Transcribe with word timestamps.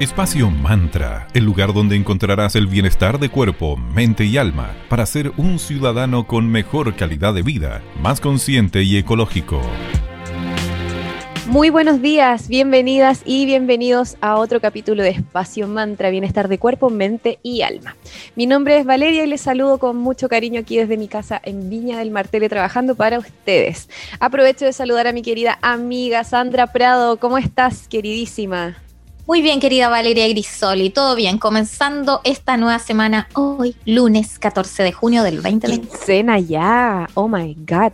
Espacio 0.00 0.50
Mantra, 0.50 1.28
el 1.34 1.44
lugar 1.44 1.74
donde 1.74 1.94
encontrarás 1.94 2.56
el 2.56 2.66
bienestar 2.66 3.18
de 3.18 3.28
cuerpo, 3.28 3.76
mente 3.76 4.24
y 4.24 4.38
alma 4.38 4.74
para 4.88 5.04
ser 5.04 5.30
un 5.36 5.58
ciudadano 5.58 6.26
con 6.26 6.50
mejor 6.50 6.96
calidad 6.96 7.34
de 7.34 7.42
vida, 7.42 7.82
más 8.00 8.18
consciente 8.18 8.82
y 8.82 8.96
ecológico. 8.96 9.60
Muy 11.48 11.68
buenos 11.68 12.00
días, 12.00 12.48
bienvenidas 12.48 13.20
y 13.26 13.44
bienvenidos 13.44 14.16
a 14.22 14.36
otro 14.36 14.58
capítulo 14.58 15.02
de 15.02 15.10
Espacio 15.10 15.68
Mantra, 15.68 16.08
Bienestar 16.08 16.48
de 16.48 16.58
Cuerpo, 16.58 16.88
Mente 16.88 17.38
y 17.42 17.60
Alma. 17.60 17.94
Mi 18.36 18.46
nombre 18.46 18.78
es 18.78 18.86
Valeria 18.86 19.24
y 19.24 19.26
les 19.26 19.42
saludo 19.42 19.76
con 19.76 19.98
mucho 19.98 20.30
cariño 20.30 20.60
aquí 20.60 20.78
desde 20.78 20.96
mi 20.96 21.08
casa 21.08 21.38
en 21.44 21.68
Viña 21.68 21.98
del 21.98 22.10
Mar 22.10 22.26
trabajando 22.26 22.94
para 22.94 23.18
ustedes. 23.18 23.90
Aprovecho 24.18 24.64
de 24.64 24.72
saludar 24.72 25.08
a 25.08 25.12
mi 25.12 25.20
querida 25.20 25.58
amiga 25.60 26.24
Sandra 26.24 26.68
Prado. 26.68 27.18
¿Cómo 27.18 27.36
estás, 27.36 27.86
queridísima? 27.86 28.78
Muy 29.30 29.42
bien, 29.42 29.60
querida 29.60 29.88
Valeria 29.88 30.26
Grisoli, 30.26 30.90
todo 30.90 31.14
bien, 31.14 31.38
comenzando 31.38 32.20
esta 32.24 32.56
nueva 32.56 32.80
semana 32.80 33.28
hoy, 33.34 33.76
lunes 33.84 34.40
14 34.40 34.82
de 34.82 34.90
junio 34.90 35.22
del 35.22 35.36
2020. 35.36 35.88
Quincena 35.88 36.40
ya, 36.40 37.08
oh 37.14 37.28
my 37.28 37.56
god. 37.60 37.92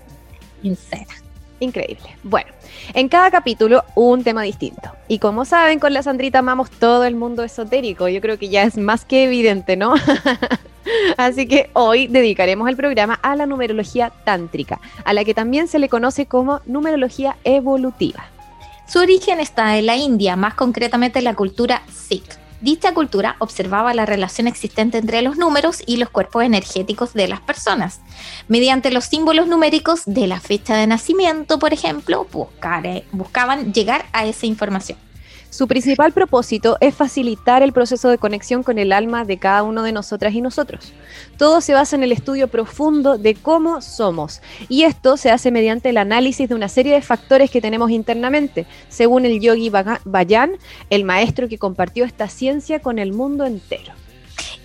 Quincena. 0.62 1.12
Increíble. 1.60 2.16
Bueno, 2.22 2.48
en 2.94 3.10
cada 3.10 3.30
capítulo 3.30 3.84
un 3.94 4.24
tema 4.24 4.44
distinto. 4.44 4.90
Y 5.08 5.18
como 5.18 5.44
saben, 5.44 5.78
con 5.78 5.92
la 5.92 6.02
Sandrita 6.02 6.38
amamos 6.38 6.70
todo 6.70 7.04
el 7.04 7.16
mundo 7.16 7.44
esotérico. 7.44 8.08
Yo 8.08 8.22
creo 8.22 8.38
que 8.38 8.48
ya 8.48 8.62
es 8.62 8.78
más 8.78 9.04
que 9.04 9.24
evidente, 9.24 9.76
¿no? 9.76 9.92
Así 11.18 11.46
que 11.46 11.68
hoy 11.74 12.06
dedicaremos 12.06 12.66
el 12.66 12.76
programa 12.76 13.20
a 13.22 13.36
la 13.36 13.44
numerología 13.44 14.10
tántrica, 14.24 14.80
a 15.04 15.12
la 15.12 15.22
que 15.22 15.34
también 15.34 15.68
se 15.68 15.80
le 15.80 15.90
conoce 15.90 16.24
como 16.24 16.62
numerología 16.64 17.36
evolutiva. 17.44 18.24
Su 18.88 19.00
origen 19.00 19.40
está 19.40 19.76
en 19.78 19.86
la 19.86 19.96
India, 19.96 20.36
más 20.36 20.54
concretamente 20.54 21.18
en 21.18 21.24
la 21.24 21.34
cultura 21.34 21.82
Sikh. 21.92 22.38
Dicha 22.60 22.94
cultura 22.94 23.36
observaba 23.40 23.92
la 23.94 24.06
relación 24.06 24.46
existente 24.46 24.98
entre 24.98 25.22
los 25.22 25.36
números 25.36 25.82
y 25.86 25.96
los 25.96 26.08
cuerpos 26.08 26.44
energéticos 26.44 27.12
de 27.12 27.28
las 27.28 27.40
personas. 27.40 28.00
Mediante 28.48 28.90
los 28.90 29.04
símbolos 29.04 29.48
numéricos 29.48 30.02
de 30.06 30.26
la 30.26 30.40
fecha 30.40 30.76
de 30.76 30.86
nacimiento, 30.86 31.58
por 31.58 31.72
ejemplo, 31.74 32.26
buscaban 33.12 33.74
llegar 33.74 34.06
a 34.12 34.24
esa 34.24 34.46
información. 34.46 34.98
Su 35.56 35.66
principal 35.66 36.12
propósito 36.12 36.76
es 36.82 36.94
facilitar 36.94 37.62
el 37.62 37.72
proceso 37.72 38.10
de 38.10 38.18
conexión 38.18 38.62
con 38.62 38.78
el 38.78 38.92
alma 38.92 39.24
de 39.24 39.38
cada 39.38 39.62
uno 39.62 39.82
de 39.84 39.90
nosotras 39.90 40.34
y 40.34 40.42
nosotros. 40.42 40.92
Todo 41.38 41.62
se 41.62 41.72
basa 41.72 41.96
en 41.96 42.02
el 42.02 42.12
estudio 42.12 42.48
profundo 42.48 43.16
de 43.16 43.34
cómo 43.34 43.80
somos 43.80 44.42
y 44.68 44.82
esto 44.82 45.16
se 45.16 45.30
hace 45.30 45.50
mediante 45.50 45.88
el 45.88 45.96
análisis 45.96 46.50
de 46.50 46.54
una 46.54 46.68
serie 46.68 46.92
de 46.92 47.00
factores 47.00 47.50
que 47.50 47.62
tenemos 47.62 47.90
internamente, 47.90 48.66
según 48.90 49.24
el 49.24 49.40
yogi 49.40 49.72
Bayan, 50.04 50.58
el 50.90 51.04
maestro 51.04 51.48
que 51.48 51.56
compartió 51.56 52.04
esta 52.04 52.28
ciencia 52.28 52.80
con 52.80 52.98
el 52.98 53.14
mundo 53.14 53.46
entero. 53.46 53.94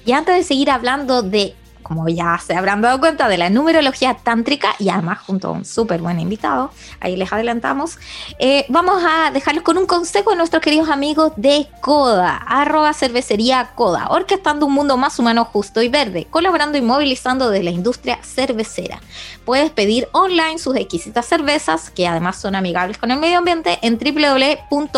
Y 0.06 0.12
antes 0.12 0.36
de 0.36 0.44
seguir 0.44 0.70
hablando 0.70 1.22
de 1.22 1.56
como 1.82 2.08
ya 2.08 2.40
se 2.46 2.56
habrán 2.56 2.82
dado 2.82 3.00
cuenta, 3.00 3.28
de 3.28 3.38
la 3.38 3.50
numerología 3.50 4.16
tántrica 4.16 4.76
y 4.80 4.90
además 4.90 5.20
junto 5.20 5.50
a 5.50 5.52
un 5.52 5.66
súper 5.66 6.02
buen 6.02 6.20
invitado, 6.20 6.72
ahí 7.00 7.16
les 7.16 7.32
adelantamos, 7.32 7.98
eh, 8.40 8.66
vamos 8.70 9.04
a 9.06 9.32
dejarlos 9.32 9.64
con 9.64 9.78
un 9.78 9.86
consejo 9.86 10.32
de 10.32 10.38
nuestros 10.38 10.62
queridos 10.62 10.90
amigos 10.90 11.34
de 11.36 11.68
Coda, 11.82 12.38
arroba 12.38 12.94
cervecería 12.94 13.72
Coda, 13.76 14.08
orquestando 14.10 14.66
un 14.66 14.74
mundo 14.74 14.98
más 14.98 15.20
humano, 15.20 15.46
justo 15.46 15.82
y 15.82 15.90
verde, 15.90 16.28
colaborando 16.30 16.78
y 16.78 16.82
movilizando 16.82 17.50
de 17.50 17.64
la 17.64 17.72
industria 17.72 18.20
cervecera. 18.24 19.02
Puedes 19.46 19.72
pedir 19.72 20.08
online 20.12 20.60
sus 20.60 20.76
exquisitas 20.76 21.26
cervezas, 21.26 21.90
que 21.90 22.08
además 22.08 22.40
son 22.40 22.56
amigables 22.56 22.98
con 22.98 23.12
el 23.12 23.20
medio 23.20 23.40
ambiente, 23.40 23.80
en 23.82 23.98
www.coda.cl. 23.98 24.90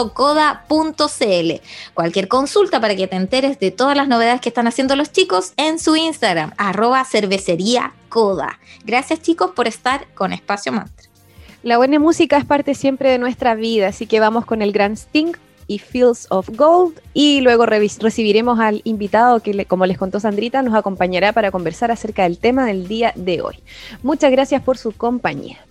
Cualquier 1.93 2.27
consulta 2.27 2.79
para 2.79 2.95
que 2.95 3.07
te 3.07 3.15
enteres 3.15 3.59
de 3.59 3.71
todas 3.71 3.95
las 3.95 4.07
novedades 4.07 4.41
que 4.41 4.49
están 4.49 4.67
haciendo 4.67 4.95
los 4.95 5.11
chicos 5.11 5.53
en 5.57 5.79
su 5.79 5.95
Instagram, 5.95 6.53
arroba 6.57 6.82
cervecería 7.05 7.93
coda. 8.09 8.59
Gracias 8.85 9.21
chicos 9.21 9.51
por 9.51 9.67
estar 9.67 10.07
con 10.13 10.33
Espacio 10.33 10.71
Mantra. 10.71 11.07
La 11.63 11.77
buena 11.77 11.97
música 11.97 12.37
es 12.37 12.45
parte 12.45 12.75
siempre 12.75 13.09
de 13.09 13.17
nuestra 13.17 13.55
vida, 13.55 13.87
así 13.87 14.05
que 14.05 14.19
vamos 14.19 14.45
con 14.45 14.61
el 14.61 14.73
gran 14.73 14.93
Sting 14.93 15.31
y 15.67 15.79
Fields 15.79 16.27
of 16.29 16.49
Gold 16.57 16.99
y 17.13 17.41
luego 17.41 17.65
recibiremos 17.65 18.59
al 18.59 18.81
invitado 18.83 19.39
que, 19.39 19.65
como 19.65 19.85
les 19.85 19.97
contó 19.97 20.19
Sandrita, 20.19 20.61
nos 20.61 20.75
acompañará 20.75 21.31
para 21.31 21.51
conversar 21.51 21.89
acerca 21.89 22.23
del 22.23 22.37
tema 22.37 22.65
del 22.65 22.87
día 22.87 23.13
de 23.15 23.41
hoy. 23.41 23.59
Muchas 24.01 24.31
gracias 24.31 24.61
por 24.61 24.77
su 24.77 24.91
compañía. 24.91 25.65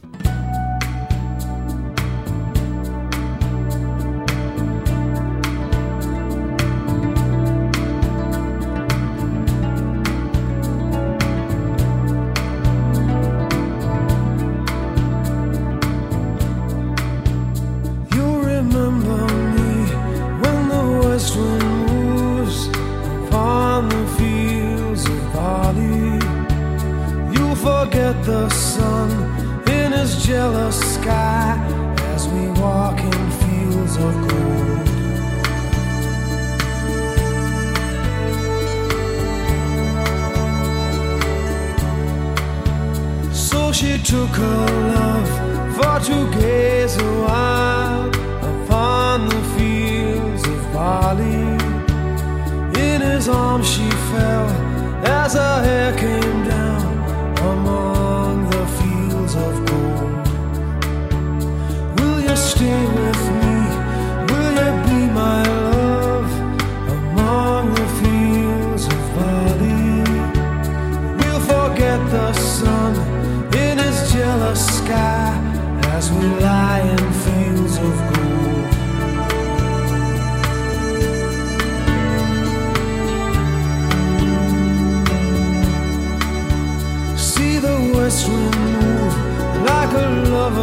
cool. 59.67 60.02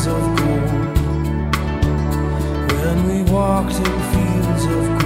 fields 0.00 0.06
of 0.06 0.36
gold. 0.36 0.96
When 2.72 2.98
we 3.06 3.30
walked 3.30 3.74
in 3.74 3.84
fields 3.84 4.64
of 4.64 4.88
gold. 4.88 4.99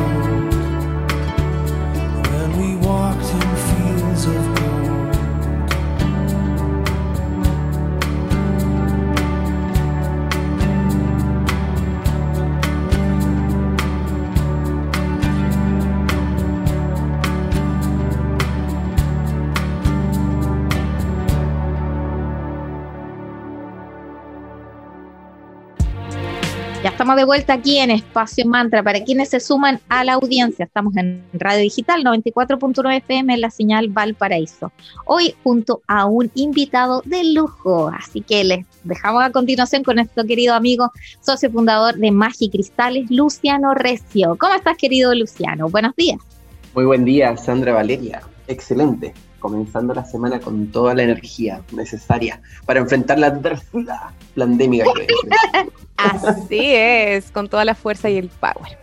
Ya 26.85 26.91
estamos 26.91 27.17
de 27.17 27.25
vuelta 27.25 27.55
aquí 27.55 27.79
en 27.79 27.91
Espacio 27.91 28.45
Mantra. 28.45 28.83
Para 28.83 29.03
quienes 29.03 29.31
se 29.31 29.41
suman 29.41 29.81
a 29.89 30.05
la 30.05 30.13
audiencia, 30.13 30.67
estamos 30.67 30.95
en 30.99 31.25
Radio 31.33 31.63
Digital 31.63 32.05
94.9 32.05 32.97
FM 32.99 33.33
en 33.33 33.41
la 33.41 33.49
señal 33.49 33.89
Valparaíso. 33.89 34.71
Hoy 35.07 35.35
junto 35.43 35.81
a 35.87 36.05
un 36.05 36.31
invitado 36.35 37.01
de 37.07 37.33
lujo. 37.33 37.89
Así 37.89 38.21
que 38.21 38.45
les 38.45 38.67
dejamos 38.83 39.25
a 39.25 39.31
continuación 39.31 39.83
con 39.83 39.97
nuestro 39.97 40.27
querido 40.27 40.53
amigo, 40.53 40.93
socio 41.23 41.51
fundador 41.51 41.95
de 41.95 42.11
Magi 42.11 42.51
Cristales, 42.51 43.11
Luciano 43.11 43.73
Recio. 43.73 44.37
¿Cómo 44.39 44.53
estás, 44.53 44.77
querido 44.77 45.15
Luciano? 45.15 45.71
Buenos 45.71 45.97
días. 45.97 46.19
Muy 46.75 46.85
buen 46.85 47.07
día, 47.07 47.35
Sandra 47.39 47.73
Valeria. 47.73 48.21
Excelente. 48.47 49.15
Comenzando 49.45 49.93
la 49.93 50.07
semana 50.07 50.41
con 50.41 50.69
toda 50.69 50.95
la 50.95 51.03
energía 51.03 51.61
necesaria 51.71 52.41
para 52.65 52.81
enfrentar 52.81 53.19
la 53.19 53.27
adversidad 53.27 53.99
pandémica 54.35 54.87
que. 54.95 55.07
Así 55.99 56.75
es, 56.75 57.31
con 57.31 57.51
toda 57.51 57.67
la 57.67 57.75
fuerza 57.75 58.09
y 58.09 58.17
el 58.17 58.31
power. 58.31 58.79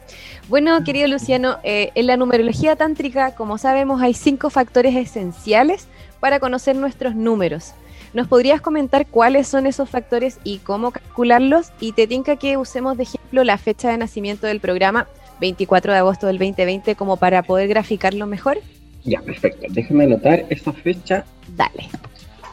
Bueno, 0.50 0.84
querido 0.84 1.08
Luciano, 1.08 1.58
eh, 1.63 1.90
en 1.96 2.06
la 2.06 2.16
numerología 2.16 2.75
tántrica, 2.75 3.34
como 3.34 3.58
sabemos, 3.58 4.04
hay 4.04 4.13
cinco 4.13 4.52
factores 4.52 4.96
esenciales 4.96 5.88
para 6.19 6.40
conocer 6.40 6.75
nuestros 6.75 7.16
números. 7.16 7.74
¿Nos 8.13 8.28
podrías 8.28 8.62
comentar 8.62 9.08
cuáles 9.08 9.48
son 9.48 9.66
esos 9.66 9.90
factores 9.90 10.38
y 10.44 10.60
cómo 10.60 10.92
calcularlos? 10.92 11.72
Y 11.80 11.94
te 11.94 12.06
tinca 12.06 12.36
que 12.36 12.58
usemos 12.58 12.98
de 12.98 13.04
ejemplo 13.04 13.44
la 13.44 13.58
fecha 13.58 13.90
de 13.90 13.98
nacimiento 13.98 14.46
del 14.46 14.60
programa 14.60 15.08
24 15.40 15.92
de 15.92 15.98
agosto 15.98 16.28
del 16.28 16.38
2020 16.38 16.96
como 16.96 17.18
para 17.18 17.42
poder 17.42 17.68
graficarlo 17.68 18.28
mejor. 18.28 18.60
Ya, 19.03 19.21
perfecto. 19.21 19.68
Déjame 19.69 20.03
anotar 20.06 20.45
esa 20.50 20.71
fecha. 20.74 21.25
Dale. 21.56 21.89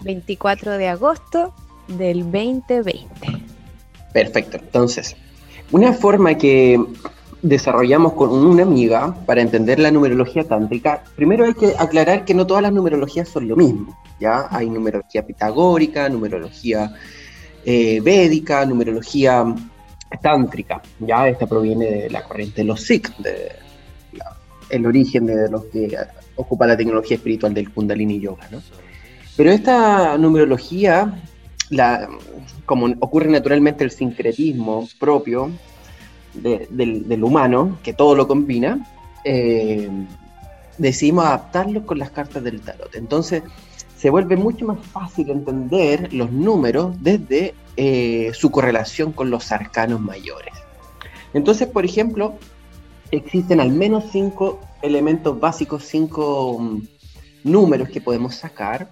24 0.02 0.78
de 0.78 0.88
agosto 0.88 1.52
del 1.88 2.22
2020. 2.30 3.06
Perfecto. 4.12 4.56
Entonces, 4.58 5.16
una 5.70 5.92
forma 5.92 6.36
que 6.36 6.80
desarrollamos 7.42 8.14
con 8.14 8.30
una 8.30 8.62
amiga 8.62 9.14
para 9.26 9.42
entender 9.42 9.78
la 9.78 9.90
numerología 9.90 10.44
tántrica, 10.44 11.04
primero 11.14 11.44
hay 11.44 11.54
que 11.54 11.74
aclarar 11.78 12.24
que 12.24 12.34
no 12.34 12.46
todas 12.46 12.62
las 12.62 12.72
numerologías 12.72 13.28
son 13.28 13.46
lo 13.48 13.56
mismo. 13.56 13.96
Ya 14.20 14.46
hay 14.50 14.68
numerología 14.70 15.24
pitagórica, 15.26 16.08
numerología 16.08 16.92
eh, 17.64 18.00
védica, 18.00 18.64
numerología 18.66 19.44
tántrica. 20.22 20.80
Ya 21.00 21.28
esta 21.28 21.46
proviene 21.46 21.84
de 21.90 22.10
la 22.10 22.24
corriente 22.24 22.62
de 22.62 22.64
los 22.64 22.80
Sikh, 22.82 23.14
de 23.18 23.52
la- 24.12 24.36
el 24.70 24.86
origen 24.86 25.26
de 25.26 25.48
los 25.50 25.64
que 25.66 25.96
ocupa 26.38 26.66
la 26.66 26.76
tecnología 26.76 27.16
espiritual 27.16 27.52
del 27.52 27.70
Kundalini 27.70 28.20
Yoga. 28.20 28.48
¿no? 28.50 28.62
Pero 29.36 29.50
esta 29.50 30.16
numerología, 30.16 31.20
la, 31.68 32.08
como 32.64 32.86
ocurre 33.00 33.28
naturalmente 33.28 33.84
el 33.84 33.90
sincretismo 33.90 34.88
propio 34.98 35.50
de- 36.34 36.66
del, 36.70 37.22
humano, 37.24 37.78
que 37.82 37.92
todo 37.92 38.14
lo 38.14 38.26
combina, 38.26 38.86
eh, 39.24 39.88
decidimos 40.78 41.24
adaptarlo 41.24 41.84
con 41.84 41.98
las 41.98 42.10
cartas 42.10 42.42
del 42.42 42.60
tarot. 42.60 42.94
Entonces 42.94 43.42
se 43.96 44.10
vuelve 44.10 44.36
mucho 44.36 44.64
más 44.64 44.78
fácil 44.86 45.28
entender 45.30 46.12
los 46.12 46.30
números 46.30 46.94
desde 47.00 47.54
eh, 47.76 48.30
su 48.32 48.50
correlación 48.50 49.12
con 49.12 49.28
los 49.28 49.50
arcanos 49.50 50.00
mayores. 50.00 50.54
Entonces, 51.34 51.66
por 51.66 51.84
ejemplo, 51.84 52.34
existen 53.10 53.60
al 53.60 53.70
menos 53.70 54.04
cinco 54.12 54.60
elementos 54.82 55.38
básicos, 55.38 55.84
cinco 55.84 56.58
mm, 56.58 56.82
números 57.44 57.88
que 57.88 58.00
podemos 58.00 58.34
sacar, 58.34 58.90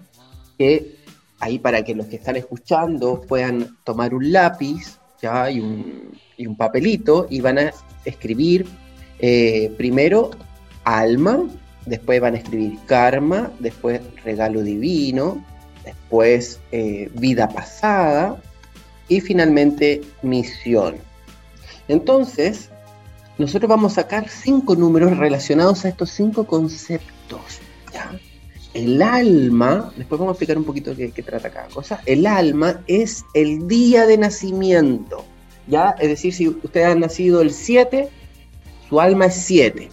que 0.59 0.97
ahí 1.39 1.59
para 1.59 1.83
que 1.85 1.95
los 1.95 2.07
que 2.07 2.17
están 2.17 2.37
escuchando 2.37 3.21
puedan 3.23 3.77
tomar 3.85 4.15
un 4.15 4.33
lápiz 4.33 4.99
¿ya? 5.21 5.51
Y, 5.51 5.61
un, 5.61 6.13
y 6.37 6.47
un 6.47 6.57
papelito 6.57 7.27
y 7.31 7.41
van 7.41 7.59
a 7.59 7.73
escribir 8.05 8.67
eh, 9.19 9.73
primero 9.77 10.31
alma, 10.85 11.49
después 11.87 12.21
van 12.21 12.35
a 12.35 12.39
escribir 12.39 12.79
karma, 12.87 13.51
después 13.59 14.01
regalo 14.25 14.63
divino, 14.63 15.45
después 15.85 16.61
eh, 16.73 17.11
vida 17.15 17.49
pasada 17.49 18.41
y 19.09 19.21
finalmente 19.21 20.03
misión. 20.23 20.97
Entonces, 21.89 22.71
nosotros 23.39 23.69
vamos 23.69 23.93
a 23.93 24.03
sacar 24.03 24.29
cinco 24.29 24.75
números 24.77 25.17
relacionados 25.17 25.85
a 25.85 25.89
estos 25.89 26.11
cinco 26.11 26.47
conceptos. 26.47 27.61
¿ya? 27.93 28.19
El 28.73 29.03
alma, 29.03 29.93
después 29.97 30.19
vamos 30.19 30.33
a 30.33 30.35
explicar 30.35 30.57
un 30.57 30.65
poquito 30.65 30.95
qué, 30.97 31.11
qué 31.11 31.23
trata 31.23 31.51
cada 31.51 31.69
cosa. 31.69 32.01
El 32.07 32.27
alma 32.27 32.83
es 32.87 33.25
el 33.35 33.69
día 33.69 34.07
de 34.07 34.17
nacimiento. 34.17 35.25
¿ya? 35.67 35.95
Es 35.99 36.09
decir, 36.09 36.33
si 36.33 36.49
ustedes 36.49 36.87
han 36.87 37.01
nacido 37.01 37.43
el 37.43 37.51
7, 37.51 38.09
su 38.89 39.01
alma 39.01 39.27
es 39.27 39.35
7. 39.35 39.91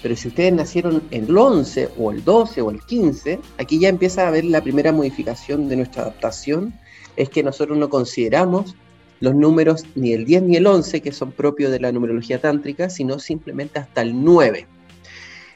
Pero 0.00 0.14
si 0.14 0.28
ustedes 0.28 0.52
nacieron 0.52 1.02
el 1.10 1.36
11 1.36 1.90
o 1.98 2.12
el 2.12 2.24
12 2.24 2.62
o 2.62 2.70
el 2.70 2.80
15, 2.80 3.40
aquí 3.58 3.80
ya 3.80 3.88
empieza 3.88 4.24
a 4.24 4.28
haber 4.28 4.44
la 4.44 4.62
primera 4.62 4.92
modificación 4.92 5.68
de 5.68 5.76
nuestra 5.76 6.02
adaptación, 6.02 6.74
es 7.16 7.28
que 7.28 7.42
nosotros 7.42 7.76
no 7.76 7.88
consideramos 7.88 8.76
los 9.20 9.34
números 9.34 9.84
ni 9.94 10.12
el 10.12 10.24
10 10.24 10.42
ni 10.44 10.56
el 10.56 10.66
11, 10.66 11.00
que 11.00 11.12
son 11.12 11.32
propios 11.32 11.70
de 11.70 11.80
la 11.80 11.92
numerología 11.92 12.40
tántrica, 12.40 12.90
sino 12.90 13.18
simplemente 13.18 13.78
hasta 13.78 14.02
el 14.02 14.24
9. 14.24 14.66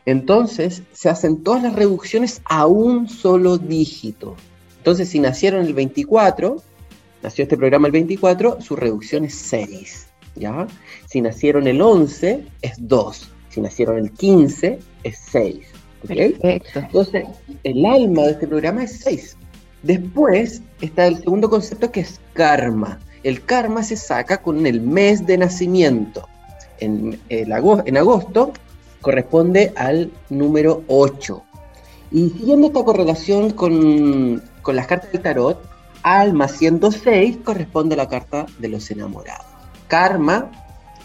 Entonces 0.04 0.83
se 0.92 1.09
hacen 1.09 1.42
todas 1.42 1.62
las 1.62 1.75
reducciones 1.75 2.42
a 2.45 2.66
un 2.66 3.09
solo 3.09 3.59
dígito. 3.59 4.37
Entonces 4.78 5.09
si 5.09 5.21
nacieron 5.21 5.64
el 5.64 5.75
24, 5.75 6.62
nació 7.23 7.45
este 7.45 7.57
programa 7.57 7.87
el 7.87 7.92
24, 7.92 8.61
su 8.61 8.75
reducción 8.75 9.25
es 9.25 9.35
6. 9.35 10.07
¿ya? 10.35 10.66
Si 11.09 11.21
nacieron 11.21 11.66
el 11.66 11.81
11, 11.81 12.45
es 12.62 12.73
2. 12.78 13.31
Si 13.49 13.61
nacieron 13.61 13.99
el 13.99 14.11
15, 14.11 14.78
es 15.04 15.19
6. 15.31 15.59
¿okay? 16.04 16.33
Perfecto. 16.33 16.81
Entonces, 16.81 17.25
el 17.62 17.87
alma 17.87 18.23
de 18.23 18.31
este 18.33 18.49
programa 18.49 18.85
es 18.85 19.00
6. 19.00 19.37
Después 19.83 20.62
está 20.81 21.07
el 21.07 21.19
segundo 21.19 21.50
concepto 21.50 21.90
que 21.90 22.00
es 22.00 22.21
karma. 22.33 22.99
El 23.23 23.45
karma 23.45 23.83
se 23.83 23.97
saca 23.97 24.43
con 24.43 24.67
el 24.67 24.81
mes 24.81 25.26
de 25.26 25.38
nacimiento. 25.38 26.29
En, 26.81 27.21
agosto, 27.97 28.52
corresponde 29.00 29.73
al 29.76 30.11
número 30.31 30.83
8. 30.88 31.43
Y 32.11 32.31
siguiendo 32.31 32.67
esta 32.67 32.85
correlación 32.85 33.50
con, 33.50 34.43
con 34.62 34.76
las 34.76 34.87
cartas 34.87 35.12
del 35.12 35.23
tarot, 35.23 35.62
alma 36.02 36.49
siendo 36.49 36.91
6 36.91 37.38
corresponde 37.45 37.95
a 37.95 37.99
la 37.99 38.09
carta 38.09 38.47
de 38.59 38.69
los 38.69 38.91
enamorados. 38.91 39.47
Karma, 39.87 40.50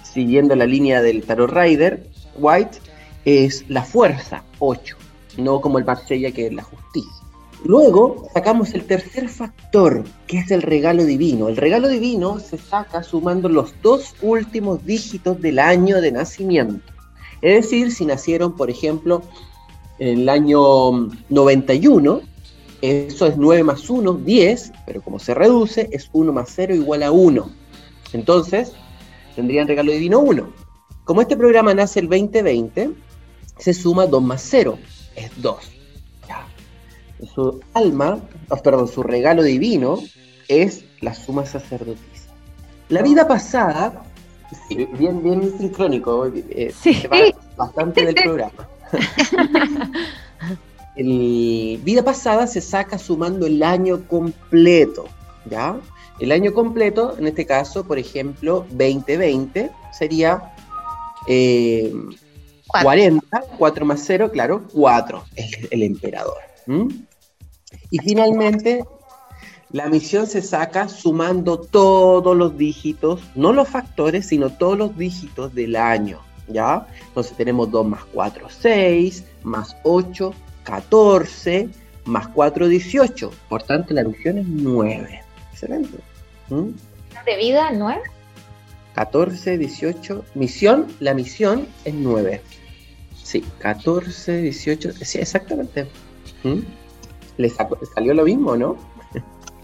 siguiendo 0.04 0.56
la 0.56 0.66
línea 0.66 1.02
del 1.02 1.24
tarot 1.24 1.52
rider, 1.52 2.08
White, 2.36 2.80
es 3.26 3.66
la 3.70 3.84
fuerza, 3.84 4.44
8, 4.60 4.98
no 5.38 5.62
como 5.62 5.78
el 5.78 5.86
Marsella 5.86 6.32
que 6.32 6.48
es 6.48 6.54
la 6.54 6.64
justicia. 6.64 7.17
Luego 7.64 8.30
sacamos 8.34 8.74
el 8.74 8.86
tercer 8.86 9.30
factor, 9.30 10.04
que 10.28 10.40
es 10.40 10.52
el 10.52 10.62
regalo 10.62 11.04
divino. 11.04 11.50
El 11.50 11.58
regalo 11.58 11.88
divino 11.88 12.40
se 12.40 12.58
saca 12.58 13.04
sumando 13.04 13.50
los 13.50 13.74
dos 13.82 14.16
últimos 14.22 14.86
dígitos 14.86 15.42
del 15.42 15.60
año 15.60 16.00
de 16.00 16.12
nacimiento. 16.12 16.94
Es 17.42 17.64
decir, 17.64 17.92
si 17.92 18.06
nacieron, 18.06 18.56
por 18.56 18.70
ejemplo, 18.70 19.22
en 20.00 20.20
el 20.20 20.30
año 20.30 21.10
91, 21.30 22.22
eso 22.82 23.26
es 23.26 23.38
9 23.38 23.64
más 23.64 23.90
1, 23.90 24.14
10, 24.14 24.72
pero 24.86 25.02
como 25.02 25.18
se 25.18 25.34
reduce, 25.34 25.90
es 25.92 26.10
1 26.14 26.32
más 26.32 26.52
0 26.56 26.76
igual 26.76 27.04
a 27.04 27.12
1. 27.12 27.50
Entonces, 28.14 28.74
tendrían 29.36 29.68
regalo 29.68 29.92
divino 29.92 30.20
1. 30.20 30.48
Como 31.04 31.22
este 31.22 31.36
programa 31.36 31.74
nace 31.74 32.00
el 32.00 32.08
2020, 32.08 32.92
se 33.58 33.74
suma 33.74 34.06
2 34.06 34.22
más 34.22 34.46
0, 34.48 34.78
es 35.16 35.32
2. 35.42 35.77
Su 37.34 37.60
alma, 37.74 38.20
oh, 38.50 38.58
perdón, 38.58 38.88
su 38.88 39.04
regalo 39.04 39.44
divino 39.44 40.00
es 40.48 40.84
la 41.02 41.14
suma 41.14 41.46
sacerdotisa. 41.46 42.30
La 42.90 43.02
vida 43.02 43.28
pasada, 43.28 44.04
sí, 44.70 44.88
bien, 44.98 45.22
bien 45.24 45.58
sincrónico, 45.58 46.28
eh, 46.28 46.74
Sí. 46.82 46.94
se 46.94 47.08
va 47.08 47.18
bastante 47.58 48.06
del 48.06 48.16
programa. 48.16 48.68
El 50.96 51.80
vida 51.84 52.04
pasada 52.04 52.48
se 52.48 52.60
saca 52.62 52.98
sumando 52.98 53.46
el 53.46 53.62
año 53.62 54.08
completo, 54.08 55.06
¿ya? 55.50 55.80
El 56.20 56.32
año 56.32 56.54
completo, 56.54 57.16
en 57.20 57.28
este 57.28 57.46
caso, 57.46 57.84
por 57.86 58.00
ejemplo, 58.00 58.66
2020, 58.72 59.70
sería 59.92 60.54
eh, 61.28 61.94
Cuatro. 62.68 62.86
40, 62.88 63.44
4 63.58 63.86
más 63.86 64.02
0, 64.06 64.32
claro, 64.32 64.64
4, 64.74 65.24
el, 65.36 65.68
el 65.72 65.84
emperador. 65.84 66.38
¿m? 66.68 66.88
Y 67.90 68.00
finalmente, 68.00 68.84
la 69.72 69.88
misión 69.88 70.28
se 70.28 70.42
saca 70.42 70.88
sumando 70.88 71.60
todos 71.60 72.36
los 72.36 72.58
dígitos, 72.58 73.22
no 73.36 73.54
los 73.54 73.68
factores, 73.68 74.28
sino 74.28 74.50
todos 74.50 74.78
los 74.78 74.98
dígitos 74.98 75.54
del 75.54 75.76
año, 75.76 76.20
¿ya? 76.48 76.88
Entonces 77.08 77.36
tenemos 77.36 77.70
2 77.72 77.86
más 77.86 78.06
4, 78.14 78.48
6, 78.50 79.24
más 79.44 79.76
8, 79.84 80.34
14, 80.64 81.70
más 82.06 82.28
4, 82.30 82.68
18. 82.68 83.32
Por 83.50 83.64
tanto, 83.64 83.94
la 83.94 84.04
misión 84.04 84.38
es 84.38 84.48
9. 84.48 85.24
Excelente. 85.52 85.98
¿m? 86.50 86.72
De 87.26 87.38
vida, 87.38 87.72
¿nueve? 87.72 88.02
14, 88.96 89.58
18. 89.58 90.26
Misión, 90.34 90.88
la 91.00 91.14
misión 91.14 91.68
es 91.86 91.94
9. 91.94 92.42
Sí, 93.22 93.44
14, 93.60 94.42
18. 94.42 94.94
Sí, 94.94 95.20
exactamente. 95.20 95.88
¿Mm? 96.44 96.60
¿Le 97.38 97.50
salió 97.50 98.14
lo 98.14 98.24
mismo, 98.24 98.56
no? 98.56 98.76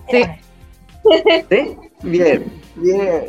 Sí. 0.09 0.23
¿Sí? 1.49 1.77
Bien, 2.03 2.45
bien. 2.75 3.23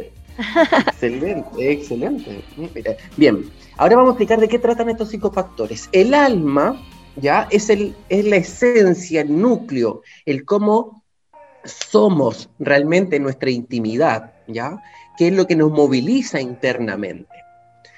Excelente, 0.87 1.73
excelente. 1.73 2.97
Bien, 3.17 3.45
ahora 3.77 3.97
vamos 3.97 4.11
a 4.11 4.13
explicar 4.13 4.41
de 4.41 4.49
qué 4.49 4.59
tratan 4.59 4.89
estos 4.91 5.09
cinco 5.11 5.31
factores. 5.31 5.89
El 5.93 6.13
alma, 6.15 6.81
ya, 7.17 7.47
es, 7.51 7.71
el, 7.71 7.95
es 8.09 8.25
la 8.25 8.37
esencia, 8.37 9.21
el 9.23 9.41
núcleo, 9.41 10.03
el 10.27 10.45
cómo 10.45 11.03
somos 11.65 12.51
realmente 12.59 13.19
nuestra 13.21 13.51
intimidad, 13.51 14.33
¿ya? 14.49 14.83
Que 15.17 15.29
es 15.29 15.35
lo 15.35 15.47
que 15.47 15.57
nos 15.57 15.71
moviliza 15.71 16.41
internamente. 16.41 17.29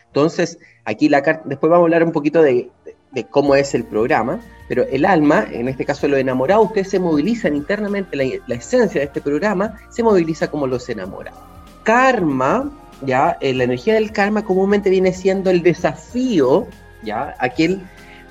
Entonces, 0.06 0.58
aquí 0.84 1.08
la 1.08 1.22
carta, 1.22 1.42
después 1.46 1.70
vamos 1.70 1.84
a 1.84 1.86
hablar 1.86 2.04
un 2.04 2.12
poquito 2.12 2.42
de, 2.42 2.70
de- 2.84 2.96
de 3.12 3.24
cómo 3.24 3.54
es 3.54 3.74
el 3.74 3.84
programa, 3.84 4.40
pero 4.68 4.84
el 4.84 5.04
alma, 5.04 5.46
en 5.50 5.68
este 5.68 5.84
caso 5.84 6.08
los 6.08 6.18
enamorados, 6.18 6.66
ustedes 6.66 6.90
se 6.90 6.98
movilizan 6.98 7.54
internamente, 7.54 8.16
la, 8.16 8.24
la 8.46 8.54
esencia 8.54 9.00
de 9.00 9.06
este 9.06 9.20
programa 9.20 9.78
se 9.88 10.02
moviliza 10.02 10.50
como 10.50 10.66
los 10.66 10.88
enamorados. 10.88 11.38
Karma, 11.82 12.70
ya, 13.02 13.36
eh, 13.40 13.54
la 13.54 13.64
energía 13.64 13.94
del 13.94 14.12
karma 14.12 14.44
comúnmente 14.44 14.90
viene 14.90 15.12
siendo 15.12 15.50
el 15.50 15.62
desafío, 15.62 16.66
ya, 17.02 17.34
aquel, 17.38 17.80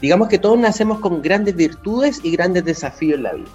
digamos 0.01 0.27
que 0.27 0.39
todos 0.39 0.57
nacemos 0.57 0.99
con 0.99 1.21
grandes 1.21 1.55
virtudes 1.55 2.19
y 2.23 2.31
grandes 2.31 2.65
desafíos 2.65 3.17
en 3.17 3.23
la 3.23 3.33
vida. 3.33 3.51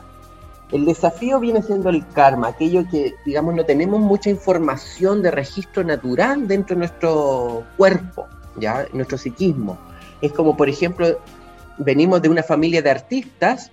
El 0.73 0.85
desafío 0.85 1.41
viene 1.41 1.63
siendo 1.63 1.91
el 1.91 2.07
karma, 2.09 2.49
aquello 2.49 2.85
que, 2.89 3.15
digamos, 3.27 3.55
no 3.55 3.65
tenemos 3.65 4.01
mucha 4.01 4.31
información 4.31 5.21
de 5.21 5.33
registro 5.33 5.83
natural 5.83 6.47
dentro 6.47 6.77
de 6.77 6.81
nuestro 6.81 7.65
cuerpo, 7.77 8.29
¿ya? 8.57 8.87
Nuestro 8.93 9.19
psiquismo. 9.19 9.77
Es 10.23 10.33
como, 10.33 10.57
por 10.57 10.69
ejemplo, 10.69 11.19
venimos 11.85 12.23
de 12.23 12.29
una 12.29 12.43
familia 12.43 12.83
de 12.83 12.91
artistas 12.91 13.71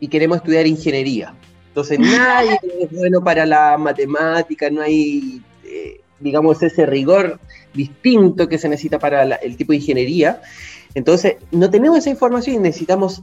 y 0.00 0.08
queremos 0.08 0.38
estudiar 0.38 0.66
ingeniería. 0.66 1.34
Entonces, 1.68 1.98
nadie 1.98 2.58
es 2.80 2.90
bueno 2.92 3.22
para 3.22 3.44
la 3.46 3.76
matemática, 3.78 4.70
no 4.70 4.82
hay, 4.82 5.42
eh, 5.64 6.00
digamos, 6.20 6.62
ese 6.62 6.86
rigor 6.86 7.40
distinto 7.74 8.48
que 8.48 8.58
se 8.58 8.68
necesita 8.68 8.98
para 8.98 9.24
la- 9.24 9.36
el 9.36 9.56
tipo 9.56 9.72
de 9.72 9.78
ingeniería. 9.78 10.40
Entonces, 10.94 11.36
no 11.50 11.70
tenemos 11.70 11.98
esa 11.98 12.10
información 12.10 12.56
y 12.56 12.58
necesitamos 12.60 13.22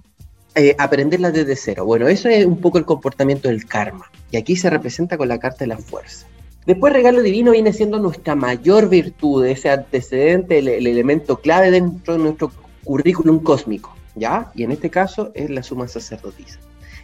eh, 0.57 0.73
aprenderla 0.77 1.31
desde 1.31 1.55
cero. 1.57 1.83
Bueno, 1.83 2.07
eso 2.07 2.29
es 2.29 2.45
un 2.45 2.61
poco 2.61 2.77
el 2.77 2.85
comportamiento 2.85 3.49
del 3.49 3.65
karma. 3.65 4.09
Y 4.31 4.37
aquí 4.37 4.55
se 4.55 4.69
representa 4.69 5.17
con 5.17 5.27
la 5.27 5.37
carta 5.37 5.59
de 5.59 5.67
la 5.67 5.77
fuerza. 5.77 6.27
Después, 6.65 6.93
regalo 6.93 7.21
divino 7.21 7.51
viene 7.51 7.73
siendo 7.73 7.99
nuestra 7.99 8.35
mayor 8.35 8.87
virtud, 8.87 9.45
ese 9.45 9.69
antecedente, 9.69 10.59
el, 10.59 10.69
el 10.69 10.87
elemento 10.87 11.37
clave 11.41 11.71
dentro 11.71 12.13
de 12.13 12.19
nuestro 12.23 12.51
currículum 12.85 13.39
cósmico, 13.39 13.93
¿ya? 14.15 14.51
Y 14.55 14.63
en 14.63 14.71
este 14.71 14.89
caso 14.89 15.31
es 15.33 15.49
la 15.49 15.63
suma 15.63 15.87
sacerdotisa. 15.87 16.59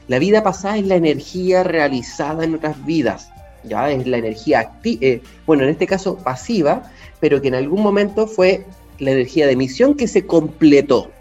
La 0.08 0.20
vida 0.20 0.44
pasada 0.44 0.78
es 0.78 0.88
la 0.88 0.96
energía 0.96 1.64
realizada 1.64 2.44
en 2.44 2.56
otras 2.56 2.84
vidas, 2.86 3.30
¿ya? 3.64 3.92
Es 3.92 4.08
la 4.08 4.18
energía 4.18 4.60
activa, 4.60 5.22
bueno, 5.46 5.64
en 5.64 5.70
este 5.70 5.88
caso 5.88 6.18
pasiva, 6.18 6.92
pero 7.20 7.42
que 7.42 7.50
en 7.50 7.56
algún 7.56 7.82
momento 7.82 8.28
fue 8.28 8.66
la 9.00 9.12
energía 9.12 9.46
de 9.46 9.54
emisión 9.54 9.96
que 9.96 10.08
se 10.08 10.26
completó. 10.26 11.12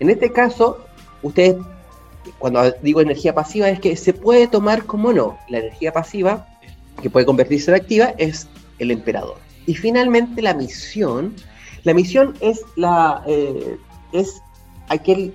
En 0.00 0.10
este 0.10 0.30
caso, 0.32 0.84
ustedes, 1.22 1.56
cuando 2.38 2.70
digo 2.82 3.00
energía 3.00 3.34
pasiva, 3.34 3.68
es 3.68 3.80
que 3.80 3.96
se 3.96 4.12
puede 4.12 4.46
tomar 4.46 4.84
como 4.84 5.12
no. 5.12 5.38
La 5.48 5.58
energía 5.58 5.92
pasiva, 5.92 6.46
que 7.02 7.10
puede 7.10 7.26
convertirse 7.26 7.70
en 7.70 7.76
activa, 7.76 8.14
es 8.18 8.48
el 8.78 8.90
emperador. 8.90 9.36
Y 9.66 9.74
finalmente 9.74 10.42
la 10.42 10.54
misión. 10.54 11.34
La 11.84 11.94
misión 11.94 12.34
es, 12.40 12.60
la, 12.76 13.22
eh, 13.26 13.76
es 14.12 14.42
aquel, 14.88 15.32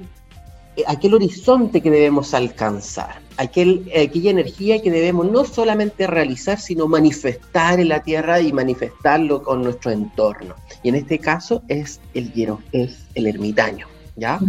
eh, 0.77 0.83
aquel 0.87 1.13
horizonte 1.13 1.81
que 1.81 1.91
debemos 1.91 2.33
alcanzar, 2.33 3.21
aquel, 3.37 3.91
aquella 3.95 4.31
energía 4.31 4.81
que 4.81 4.91
debemos 4.91 5.29
no 5.31 5.43
solamente 5.45 6.07
realizar, 6.07 6.59
sino 6.59 6.87
manifestar 6.87 7.79
en 7.79 7.89
la 7.89 8.03
tierra 8.03 8.39
y 8.41 8.51
manifestarlo 8.53 9.43
con 9.43 9.61
nuestro 9.63 9.91
entorno. 9.91 10.55
Y 10.83 10.89
en 10.89 10.95
este 10.95 11.19
caso 11.19 11.61
es 11.67 11.99
el 12.13 12.31
hiero, 12.33 12.59
es 12.71 13.05
el 13.15 13.27
ermitaño, 13.27 13.87
¿ya? 14.15 14.39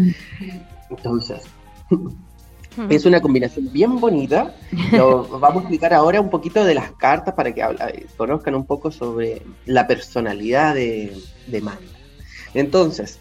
Entonces, 0.90 1.42
es 2.88 3.04
una 3.04 3.20
combinación 3.20 3.70
bien 3.72 4.00
bonita. 4.00 4.54
Lo 4.92 5.24
vamos 5.40 5.56
a 5.56 5.60
explicar 5.60 5.92
ahora 5.92 6.20
un 6.20 6.30
poquito 6.30 6.64
de 6.64 6.74
las 6.74 6.92
cartas 6.92 7.34
para 7.34 7.52
que 7.52 7.62
habla- 7.62 7.90
eh, 7.90 8.06
conozcan 8.16 8.54
un 8.54 8.64
poco 8.64 8.90
sobre 8.90 9.42
la 9.66 9.86
personalidad 9.86 10.74
de, 10.74 11.16
de 11.46 11.60
Manda. 11.60 11.80
Entonces, 12.54 13.18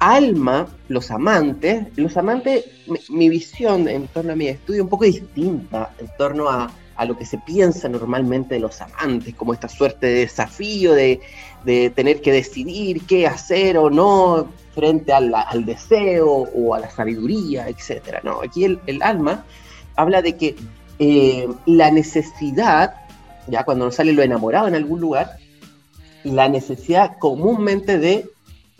alma, 0.00 0.66
los 0.88 1.10
amantes, 1.10 1.86
los 1.96 2.16
amantes, 2.16 2.64
mi, 3.10 3.28
visión 3.28 3.86
en 3.86 4.08
torno 4.08 4.32
a 4.32 4.36
mi 4.36 4.48
estudio 4.48 4.80
es 4.80 4.84
un 4.84 4.88
poco 4.88 5.04
distinta 5.04 5.94
en 5.98 6.08
torno 6.16 6.48
a, 6.48 6.70
a 6.96 7.04
lo 7.04 7.16
que 7.16 7.26
se 7.26 7.38
piensa 7.38 7.88
normalmente 7.88 8.54
de 8.54 8.60
los 8.60 8.80
amantes, 8.80 9.34
como 9.34 9.52
esta 9.52 9.68
suerte 9.68 10.06
de 10.06 10.14
desafío 10.20 10.94
de, 10.94 11.20
de 11.64 11.90
tener 11.90 12.22
que 12.22 12.32
decidir 12.32 13.02
qué 13.06 13.26
hacer 13.26 13.76
o 13.76 13.90
no 13.90 14.48
frente 14.74 15.12
al, 15.12 15.32
al 15.34 15.64
deseo 15.64 16.28
o 16.28 16.74
a 16.74 16.80
la 16.80 16.90
sabiduría, 16.90 17.68
etcétera. 17.68 18.20
No, 18.24 18.40
aquí 18.42 18.64
el, 18.64 18.80
el 18.86 19.02
alma 19.02 19.44
habla 19.96 20.22
de 20.22 20.36
que 20.36 20.56
eh, 20.98 21.46
la 21.66 21.90
necesidad, 21.90 22.94
ya 23.48 23.64
cuando 23.64 23.84
nos 23.84 23.96
sale 23.96 24.12
lo 24.12 24.22
enamorado 24.22 24.68
en 24.68 24.74
algún 24.74 25.00
lugar, 25.00 25.36
la 26.24 26.48
necesidad 26.48 27.18
comúnmente 27.18 27.98
de, 27.98 28.26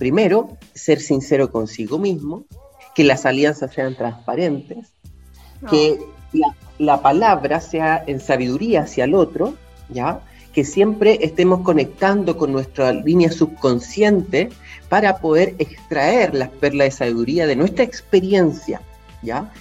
primero, 0.01 0.57
ser 0.73 0.99
sincero 0.99 1.53
consigo 1.53 1.99
mismo, 1.99 2.47
que 2.95 3.05
las 3.05 3.27
alianzas 3.27 3.73
sean 3.75 3.95
transparentes, 3.95 4.89
que 5.69 5.99
la, 6.33 6.57
la 6.79 7.03
palabra 7.03 7.61
sea 7.61 8.03
en 8.07 8.19
sabiduría 8.19 8.81
hacia 8.85 9.05
el 9.05 9.15
otro, 9.15 9.55
¿ya? 9.91 10.23
Que 10.55 10.65
siempre 10.65 11.19
estemos 11.21 11.61
conectando 11.61 12.39
con 12.39 12.51
nuestra 12.51 12.95
línea 12.95 13.31
subconsciente 13.31 14.49
para 14.89 15.19
poder 15.19 15.55
extraer 15.59 16.35
las 16.35 16.49
perlas 16.49 16.87
de 16.87 16.91
sabiduría 16.93 17.47
de 17.47 17.57
nuestra 17.57 17.85
experiencia, 17.85 18.81
¿ya? 19.23 19.53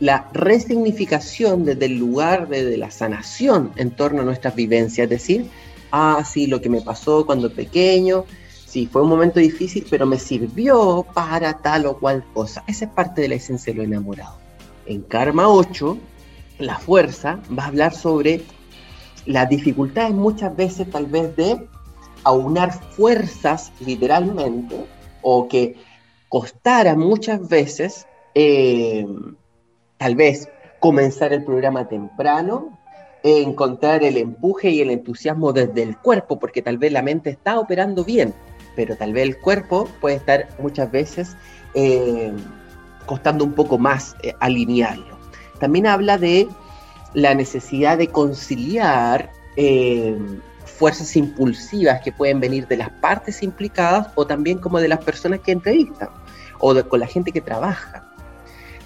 La 0.00 0.28
resignificación 0.34 1.64
desde 1.64 1.86
el 1.86 1.96
lugar 1.96 2.48
de, 2.48 2.62
de 2.66 2.76
la 2.76 2.90
sanación 2.90 3.72
en 3.76 3.90
torno 3.90 4.20
a 4.20 4.24
nuestras 4.26 4.54
vivencias, 4.54 5.06
es 5.06 5.10
decir, 5.10 5.46
ah, 5.92 6.22
sí, 6.30 6.46
lo 6.46 6.60
que 6.60 6.68
me 6.68 6.82
pasó 6.82 7.24
cuando 7.24 7.50
pequeño, 7.50 8.26
sí, 8.68 8.86
fue 8.86 9.02
un 9.02 9.08
momento 9.08 9.40
difícil, 9.40 9.86
pero 9.88 10.06
me 10.06 10.18
sirvió 10.18 11.06
para 11.14 11.54
tal 11.54 11.86
o 11.86 11.98
cual 11.98 12.24
cosa. 12.34 12.62
Esa 12.66 12.84
es 12.84 12.90
parte 12.90 13.22
de 13.22 13.28
la 13.28 13.34
esencia 13.36 13.72
de 13.72 13.78
lo 13.78 13.82
enamorado. 13.82 14.36
En 14.86 15.02
Karma 15.02 15.48
8, 15.48 15.96
la 16.58 16.78
fuerza 16.78 17.40
va 17.56 17.64
a 17.64 17.66
hablar 17.68 17.94
sobre 17.94 18.42
las 19.26 19.48
dificultades 19.48 20.14
muchas 20.14 20.54
veces 20.54 20.90
tal 20.90 21.06
vez 21.06 21.34
de 21.36 21.66
aunar 22.24 22.72
fuerzas 22.92 23.72
literalmente 23.80 24.86
o 25.22 25.48
que 25.48 25.76
costara 26.28 26.94
muchas 26.94 27.48
veces 27.48 28.06
eh, 28.34 29.06
tal 29.96 30.14
vez 30.14 30.48
comenzar 30.78 31.32
el 31.32 31.44
programa 31.44 31.88
temprano, 31.88 32.78
encontrar 33.22 34.04
el 34.04 34.16
empuje 34.16 34.70
y 34.70 34.80
el 34.80 34.90
entusiasmo 34.90 35.52
desde 35.52 35.82
el 35.82 35.96
cuerpo, 35.98 36.38
porque 36.38 36.62
tal 36.62 36.78
vez 36.78 36.92
la 36.92 37.02
mente 37.02 37.30
está 37.30 37.58
operando 37.58 38.04
bien, 38.04 38.32
pero 38.78 38.94
tal 38.94 39.12
vez 39.12 39.24
el 39.24 39.36
cuerpo 39.38 39.88
puede 40.00 40.14
estar 40.14 40.46
muchas 40.60 40.88
veces 40.92 41.36
eh, 41.74 42.30
costando 43.06 43.44
un 43.44 43.52
poco 43.52 43.76
más 43.76 44.14
eh, 44.22 44.34
alinearlo. 44.38 45.18
También 45.58 45.88
habla 45.88 46.16
de 46.16 46.46
la 47.12 47.34
necesidad 47.34 47.98
de 47.98 48.06
conciliar 48.06 49.32
eh, 49.56 50.16
fuerzas 50.64 51.16
impulsivas 51.16 52.02
que 52.02 52.12
pueden 52.12 52.38
venir 52.38 52.68
de 52.68 52.76
las 52.76 52.90
partes 52.90 53.42
implicadas 53.42 54.06
o 54.14 54.24
también 54.28 54.58
como 54.58 54.78
de 54.78 54.86
las 54.86 55.02
personas 55.04 55.40
que 55.40 55.50
entrevistan 55.50 56.10
o 56.60 56.72
de- 56.72 56.84
con 56.84 57.00
la 57.00 57.08
gente 57.08 57.32
que 57.32 57.40
trabaja. 57.40 58.04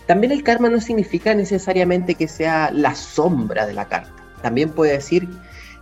También 0.06 0.32
el 0.32 0.42
karma 0.42 0.70
no 0.70 0.80
significa 0.80 1.34
necesariamente 1.34 2.14
que 2.14 2.28
sea 2.28 2.70
la 2.72 2.94
sombra 2.94 3.66
de 3.66 3.74
la 3.74 3.84
carta. 3.84 4.14
También 4.40 4.70
puede 4.70 4.92
decir 4.92 5.28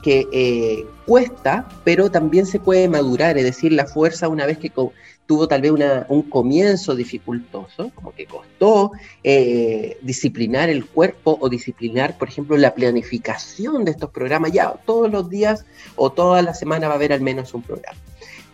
que 0.02 0.26
eh, 0.32 0.86
cuesta, 1.06 1.68
pero 1.84 2.10
también 2.10 2.46
se 2.46 2.58
puede 2.58 2.88
madurar, 2.88 3.36
es 3.36 3.44
decir, 3.44 3.72
la 3.72 3.86
fuerza 3.86 4.28
una 4.28 4.46
vez 4.46 4.58
que 4.58 4.70
tuvo 4.70 5.46
tal 5.46 5.60
vez 5.60 5.72
un 6.08 6.22
comienzo 6.22 6.94
dificultoso, 6.94 7.90
como 7.94 8.12
que 8.14 8.26
costó 8.26 8.92
eh, 9.22 9.98
disciplinar 10.02 10.70
el 10.70 10.86
cuerpo 10.86 11.38
o 11.40 11.48
disciplinar, 11.48 12.16
por 12.18 12.28
ejemplo, 12.28 12.56
la 12.56 12.74
planificación 12.74 13.84
de 13.84 13.92
estos 13.92 14.10
programas. 14.10 14.52
Ya 14.52 14.72
todos 14.86 15.10
los 15.10 15.28
días 15.28 15.64
o 15.96 16.10
toda 16.10 16.42
la 16.42 16.54
semana 16.54 16.88
va 16.88 16.94
a 16.94 16.96
haber 16.96 17.12
al 17.12 17.20
menos 17.20 17.52
un 17.54 17.62
programa. 17.62 17.98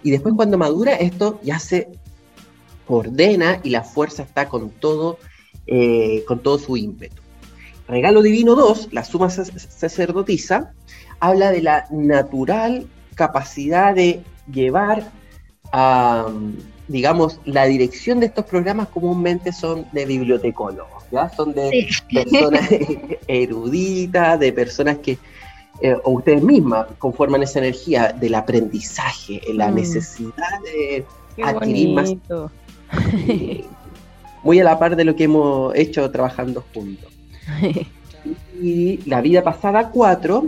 Y 0.03 0.11
después 0.11 0.35
cuando 0.35 0.59
madura, 0.59 0.95
esto 0.95 1.41
ya 1.43 1.59
se 1.59 1.89
ordena 2.89 3.61
y 3.63 3.71
la 3.71 3.83
fuerza 3.83 4.23
está 4.23 4.49
con 4.49 4.71
todo, 4.71 5.19
eh, 5.67 6.25
con 6.27 6.41
todo 6.41 6.59
su 6.59 6.77
ímpetu. 6.77 7.23
Regalo 7.89 8.21
Divino 8.21 8.55
2, 8.57 8.89
la 8.93 9.05
suma 9.05 9.29
sac- 9.29 9.57
sacerdotisa, 9.59 10.73
habla 11.21 11.51
de 11.51 11.63
la 11.63 11.87
natural 11.91 12.87
capacidad 13.15 13.95
de 13.95 14.21
llevar 14.53 15.11
a, 15.73 16.27
digamos, 16.89 17.41
la 17.45 17.65
dirección 17.65 18.21
de 18.21 18.27
estos 18.27 18.45
programas 18.45 18.89
comúnmente 18.89 19.53
son 19.53 19.87
de 19.93 20.05
bibliotecólogos, 20.07 21.05
¿ya? 21.11 21.29
Son 21.31 21.53
de 21.53 21.89
personas 22.13 22.69
eruditas, 23.29 24.39
de 24.39 24.53
personas 24.53 24.99
que, 24.99 25.19
eh, 25.81 25.97
o 26.05 26.13
ustedes 26.13 26.43
mismas, 26.43 26.87
conforman 26.99 27.43
esa 27.43 27.59
energía 27.59 28.13
del 28.13 28.35
aprendizaje, 28.35 29.41
la 29.53 29.71
Mm. 29.71 29.75
necesidad 29.75 30.61
de 30.65 31.05
Qué 31.35 31.43
adquirir 31.43 31.95
más 31.95 32.05
bonito. 32.05 32.51
muy 34.43 34.61
a 34.61 34.65
la 34.65 34.79
par 34.79 34.95
de 34.95 35.05
lo 35.05 35.17
que 35.17 35.25
hemos 35.25 35.75
hecho 35.75 36.11
trabajando 36.11 36.65
juntos. 36.73 37.13
Y 38.61 38.99
la 39.09 39.21
vida 39.21 39.45
pasada 39.45 39.91
4, 39.91 40.47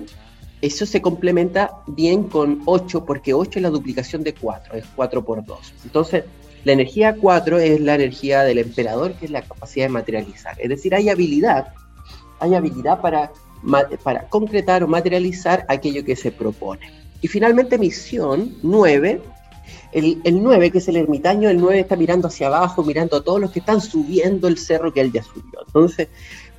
eso 0.61 0.87
se 0.87 1.01
complementa 1.01 1.71
bien 1.87 2.25
con 2.25 2.63
8, 2.65 3.05
porque 3.05 3.35
8 3.35 3.59
es 3.59 3.63
la 3.63 3.71
duplicación 3.71 4.23
de 4.25 4.35
4, 4.35 4.75
es 4.75 4.85
4 4.97 5.25
por 5.25 5.45
2. 5.45 5.75
Entonces, 5.85 6.25
la 6.65 6.73
energía 6.73 7.17
4 7.19 7.59
es 7.59 7.81
la 7.81 7.95
energía 7.95 8.43
del 8.43 8.59
emperador, 8.59 9.15
que 9.15 9.27
es 9.27 9.31
la 9.31 9.43
capacidad 9.43 9.87
de 9.87 9.91
materializar. 9.91 10.57
Es 10.61 10.69
decir, 10.69 10.95
hay 10.95 11.09
habilidad, 11.09 11.69
hay 12.41 12.55
habilidad 12.55 13.01
para, 13.01 13.31
para 14.03 14.29
concretar 14.29 14.83
o 14.83 14.89
materializar 14.89 15.65
aquello 15.69 16.05
que 16.05 16.17
se 16.17 16.33
propone. 16.33 16.91
Y 17.21 17.29
finalmente, 17.29 17.79
misión 17.79 18.57
9. 18.63 19.23
El, 19.93 20.21
el 20.25 20.43
9, 20.43 20.71
que 20.71 20.79
es 20.79 20.89
el 20.89 20.97
ermitaño, 20.97 21.49
el 21.49 21.59
9 21.61 21.81
está 21.81 21.97
mirando 21.97 22.29
hacia 22.29 22.49
abajo, 22.49 22.83
mirando 22.83 23.17
a 23.17 23.25
todos 23.25 23.41
los 23.41 23.53
que 23.53 23.61
están 23.61 23.81
subiendo 23.81 24.49
el 24.49 24.59
cerro 24.59 24.93
que 24.93 25.01
él 25.01 25.13
ya 25.13 25.23
subió. 25.23 25.61
Entonces, 25.67 26.09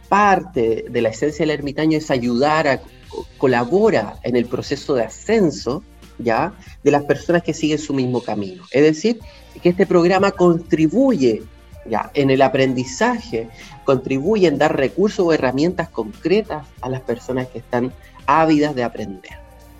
parte 0.10 0.86
de 0.89 1.01
la 1.01 1.10
esencia 1.10 1.44
del 1.44 1.51
ermitaño 1.51 1.98
es 1.98 2.12
ayudar 2.12 2.68
a 2.68 2.78
co- 2.80 3.25
colabora 3.38 4.16
en 4.24 4.36
el 4.36 4.46
proceso 4.46 4.96
de 4.96 5.04
ascenso 5.04 5.84
ya 6.18 6.51
de 6.84 6.92
las 6.92 7.04
personas 7.04 7.44
que 7.44 7.54
siguen 7.54 7.80
su 7.80 7.94
mismo 7.94 8.22
camino. 8.22 8.63
Es 8.72 8.84
decir, 8.84 9.20
que 9.62 9.70
este 9.70 9.86
programa 9.86 10.31
contribuye 10.31 11.44
ya 11.86 12.12
en 12.14 12.29
el 12.29 12.42
aprendizaje, 12.42 13.50
contribuye 13.86 14.48
en 14.48 14.57
dar 14.57 14.75
recursos 14.75 15.25
o 15.25 15.31
herramientas 15.33 15.88
concretas 15.90 16.66
a 16.81 16.90
las 16.90 17.01
personas 17.01 17.48
que 17.48 17.60
están 17.60 17.94
ávidas 18.25 18.75
de 18.75 18.83
aprender. 18.83 19.38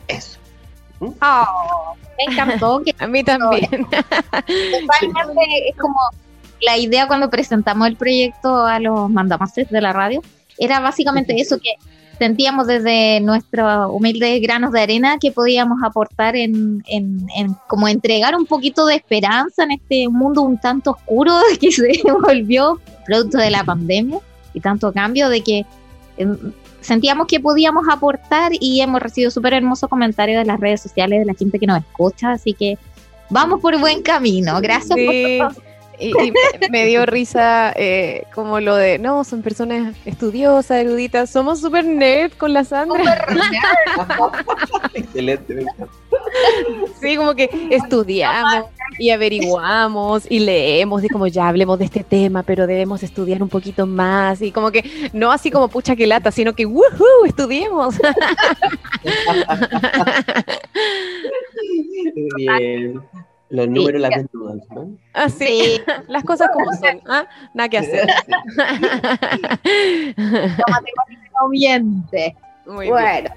Eso. 0.08 0.40
Oh, 1.02 1.94
me 2.18 2.34
encantó 2.34 2.82
que 2.84 2.94
A 3.00 3.08
mí 3.08 3.24
también. 3.24 3.70
totalmente 3.90 5.70
es 5.70 5.76
como 5.78 5.98
la 6.62 6.78
idea 6.78 7.08
cuando 7.08 7.30
presentamos 7.30 7.88
el 7.88 7.96
proyecto 7.96 8.66
a 8.66 8.80
los 8.80 9.10
mandamases 9.10 9.70
de 9.70 9.82
la 9.82 9.94
radio, 9.94 10.22
era 10.58 10.80
básicamente 10.80 11.40
eso 11.40 11.58
que 11.60 11.74
sentíamos 12.18 12.68
desde 12.68 13.22
nuestros 13.22 13.90
humildes 13.92 14.42
granos 14.42 14.74
de 14.74 14.82
arena 14.82 15.18
que 15.20 15.32
podíamos 15.32 15.80
aportar 15.84 16.36
en, 16.36 16.84
en, 16.88 17.26
en 17.36 17.56
como 17.68 17.88
entregar 17.88 18.36
un 18.36 18.46
poquito 18.46 18.86
de 18.86 18.96
esperanza 18.96 19.64
en 19.64 19.72
este 19.72 20.10
mundo 20.10 20.42
un 20.42 20.60
tanto 20.60 20.92
oscuro 20.92 21.34
que 21.62 21.72
se 21.72 22.02
volvió 22.12 22.80
producto 23.06 23.38
de 23.38 23.50
la 23.50 23.64
pandemia 23.64 24.20
y 24.54 24.60
tanto 24.60 24.92
cambio 24.92 25.30
de 25.30 25.42
que 25.42 25.66
em, 26.18 26.38
sentíamos 26.82 27.28
que 27.28 27.40
podíamos 27.40 27.86
aportar 27.90 28.52
y 28.60 28.82
hemos 28.82 29.02
recibido 29.02 29.32
súper 29.32 29.54
hermosos 29.54 29.90
comentarios 29.90 30.40
de 30.40 30.46
las 30.46 30.60
redes 30.60 30.82
sociales 30.82 31.20
de 31.20 31.26
la 31.26 31.34
gente 31.34 31.58
que 31.58 31.68
nos 31.68 31.80
escucha, 31.80 32.32
así 32.32 32.54
que 32.54 32.78
vamos 33.30 33.62
por 33.62 33.80
buen 33.80 34.02
camino. 34.02 34.60
Gracias 34.60 34.98
Sí. 34.98 35.38
por 35.40 35.54
todo. 35.54 35.69
Y, 36.00 36.12
y 36.12 36.34
me- 36.72 36.86
dio 36.86 37.06
risa 37.06 37.74
eh, 37.76 38.24
como 38.34 38.60
lo 38.60 38.76
de, 38.76 38.98
no, 39.00 39.24
son 39.24 39.42
personas 39.42 39.96
estudiosas, 40.06 40.78
eruditas, 40.78 41.30
somos 41.30 41.60
súper 41.60 41.86
nerd 41.86 42.32
con 42.34 42.54
la 42.54 42.64
Sandra. 42.64 43.28
Excelente. 44.94 45.66
Sí, 47.02 47.16
como 47.18 47.36
que 47.36 47.50
estudiamos 47.72 48.66
y 48.98 49.10
averiguamos 49.12 50.26
y 50.30 50.40
leemos 50.40 51.04
y 51.04 51.10
como 51.10 51.28
ya 51.28 51.48
hablemos 51.48 51.78
de 51.80 51.86
este 51.86 52.04
tema, 52.04 52.44
pero 52.44 52.66
debemos 52.68 53.04
estudiar 53.04 53.42
un 53.44 53.50
poquito 53.50 53.86
más 53.86 54.42
y 54.42 54.52
como 54.52 54.72
que 54.72 55.10
no 55.14 55.32
así 55.32 55.52
como 55.52 55.68
pucha 55.68 55.96
que 55.96 56.08
lata, 56.08 56.32
sino 56.32 56.54
que 56.54 56.66
¡woohoo! 56.66 57.26
estudiemos. 57.26 57.96
Bien. 62.36 63.02
Los 63.50 63.68
números 63.68 64.02
las 64.02 64.12
desnudan, 64.12 64.62
¿no? 64.70 64.92
Así, 65.14 65.46
Sí. 65.46 65.82
las 66.08 66.24
cosas 66.24 66.50
como 66.54 66.72
son, 66.74 67.02
¿ah? 67.08 67.28
nada 67.54 67.70
que 67.70 67.78
hacer. 67.80 68.08
Obviamente. 71.42 72.36
Muy 72.68 72.86
bien. 72.86 72.94
Bueno, 72.94 73.30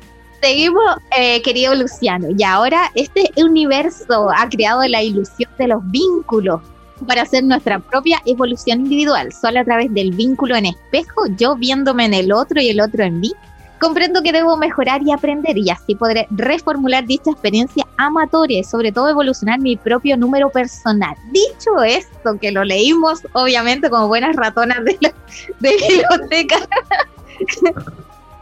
seguimos, 0.42 0.96
eh, 1.16 1.40
querido 1.42 1.74
Luciano. 1.74 2.28
Y 2.36 2.42
ahora 2.42 2.90
este 2.94 3.30
universo 3.36 4.28
ha 4.30 4.48
creado 4.50 4.86
la 4.86 5.02
ilusión 5.02 5.50
de 5.58 5.68
los 5.68 5.90
vínculos 5.90 6.60
para 7.06 7.22
hacer 7.22 7.44
nuestra 7.44 7.78
propia 7.78 8.20
evolución 8.26 8.80
individual. 8.80 9.32
Solo 9.32 9.60
a 9.60 9.64
través 9.64 9.92
del 9.94 10.12
vínculo 10.12 10.56
en 10.56 10.66
espejo, 10.66 11.26
yo 11.36 11.56
viéndome 11.56 12.04
en 12.04 12.14
el 12.14 12.32
otro 12.32 12.60
y 12.60 12.68
el 12.68 12.80
otro 12.80 13.04
en 13.04 13.20
mí, 13.20 13.32
comprendo 13.80 14.22
que 14.22 14.32
debo 14.32 14.56
mejorar 14.56 15.02
y 15.02 15.10
aprender 15.10 15.58
y 15.58 15.70
así 15.70 15.94
podré 15.94 16.26
reformular 16.30 17.06
dicha 17.06 17.30
experiencia 17.30 17.81
amatoria 17.96 18.60
y 18.60 18.64
sobre 18.64 18.92
todo 18.92 19.08
evolucionar 19.08 19.60
mi 19.60 19.76
propio 19.76 20.16
número 20.16 20.50
personal. 20.50 21.14
Dicho 21.32 21.82
esto, 21.84 22.38
que 22.40 22.50
lo 22.52 22.64
leímos 22.64 23.20
obviamente 23.32 23.88
como 23.90 24.08
buenas 24.08 24.34
ratonas 24.36 24.84
de, 24.84 24.98
la, 25.00 25.12
de 25.60 25.76
biblioteca, 25.88 26.56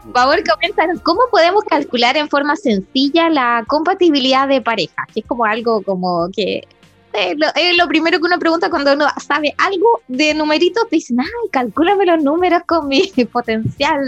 por 0.05 0.13
favor, 0.15 0.43
coméntanos, 0.49 1.01
¿cómo 1.03 1.21
podemos 1.31 1.65
calcular 1.65 2.17
en 2.17 2.29
forma 2.29 2.57
sencilla 2.57 3.29
la 3.29 3.65
compatibilidad 3.69 4.49
de 4.49 4.61
pareja? 4.61 5.07
Que 5.13 5.21
es 5.21 5.27
como 5.27 5.45
algo 5.45 5.83
como 5.83 6.29
que 6.35 6.67
es 7.13 7.37
lo, 7.37 7.47
lo 7.77 7.89
primero 7.89 8.19
que 8.19 8.25
uno 8.27 8.39
pregunta 8.39 8.71
cuando 8.71 8.93
uno 8.95 9.07
sabe 9.25 9.53
algo 9.59 10.01
de 10.09 10.33
numeritos, 10.35 10.89
te 10.89 10.97
dicen, 10.97 11.21
ay, 11.21 11.27
calcúlame 11.51 12.07
los 12.07 12.23
números 12.23 12.63
con 12.67 12.89
mi 12.89 13.03
potencial, 13.33 14.01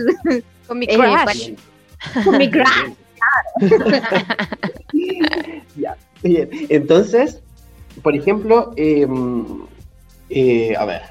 Con 0.67 0.79
mi 0.79 0.87
Eh, 0.89 0.97
crush. 0.97 1.53
con 2.25 2.39
mi 2.39 2.51
crush. 2.51 2.93
Ya, 5.77 5.97
bien. 6.23 6.51
Entonces, 6.69 7.41
por 8.03 8.15
ejemplo, 8.15 8.73
eh, 8.77 9.07
eh, 10.29 10.75
a 10.77 10.85
ver, 10.85 11.03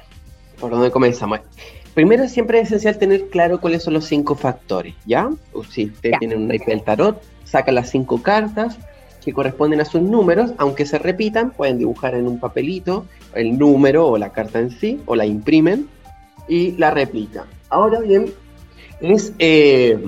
¿por 0.60 0.70
dónde 0.70 0.90
comenzamos? 0.90 1.40
Primero, 1.94 2.28
siempre 2.28 2.60
es 2.60 2.68
esencial 2.68 2.98
tener 2.98 3.28
claro 3.28 3.60
cuáles 3.60 3.82
son 3.82 3.94
los 3.94 4.04
cinco 4.06 4.34
factores, 4.34 4.94
¿ya? 5.04 5.30
O 5.52 5.64
si 5.64 5.86
ustedes 5.86 6.12
Ya. 6.12 6.18
tienen 6.20 6.38
un 6.38 6.48
naipe 6.48 6.70
del 6.70 6.82
tarot, 6.82 7.20
sacan 7.44 7.74
las 7.74 7.90
cinco 7.90 8.22
cartas 8.22 8.78
que 9.22 9.32
corresponden 9.32 9.80
a 9.80 9.84
sus 9.84 10.00
números, 10.00 10.52
aunque 10.58 10.86
se 10.86 10.98
repitan, 10.98 11.50
pueden 11.50 11.78
dibujar 11.78 12.14
en 12.14 12.26
un 12.26 12.40
papelito 12.40 13.06
el 13.34 13.58
número 13.58 14.06
o 14.06 14.18
la 14.18 14.32
carta 14.32 14.58
en 14.58 14.70
sí, 14.70 15.00
o 15.06 15.14
la 15.14 15.26
imprimen 15.26 15.88
y 16.48 16.72
la 16.72 16.90
replican. 16.90 17.44
Ahora 17.68 18.00
bien, 18.00 18.32
es 19.00 19.32
eh, 19.38 19.98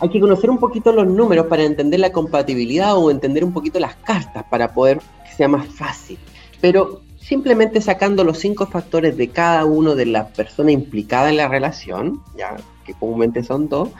hay 0.00 0.08
que 0.08 0.20
conocer 0.20 0.50
un 0.50 0.58
poquito 0.58 0.92
los 0.92 1.06
números 1.06 1.46
para 1.46 1.64
entender 1.64 2.00
la 2.00 2.12
compatibilidad 2.12 2.96
o 2.96 3.10
entender 3.10 3.44
un 3.44 3.52
poquito 3.52 3.78
las 3.80 3.96
cartas 3.96 4.44
para 4.50 4.72
poder 4.72 5.00
que 5.28 5.32
sea 5.36 5.48
más 5.48 5.66
fácil. 5.68 6.18
Pero 6.60 7.02
simplemente 7.16 7.80
sacando 7.80 8.24
los 8.24 8.38
cinco 8.38 8.66
factores 8.66 9.16
de 9.16 9.28
cada 9.28 9.64
uno 9.64 9.94
de 9.94 10.06
las 10.06 10.30
personas 10.32 10.72
implicadas 10.72 11.30
en 11.30 11.36
la 11.36 11.48
relación, 11.48 12.20
ya 12.36 12.56
que 12.86 12.94
comúnmente 12.94 13.42
son 13.44 13.68
dos, 13.68 13.90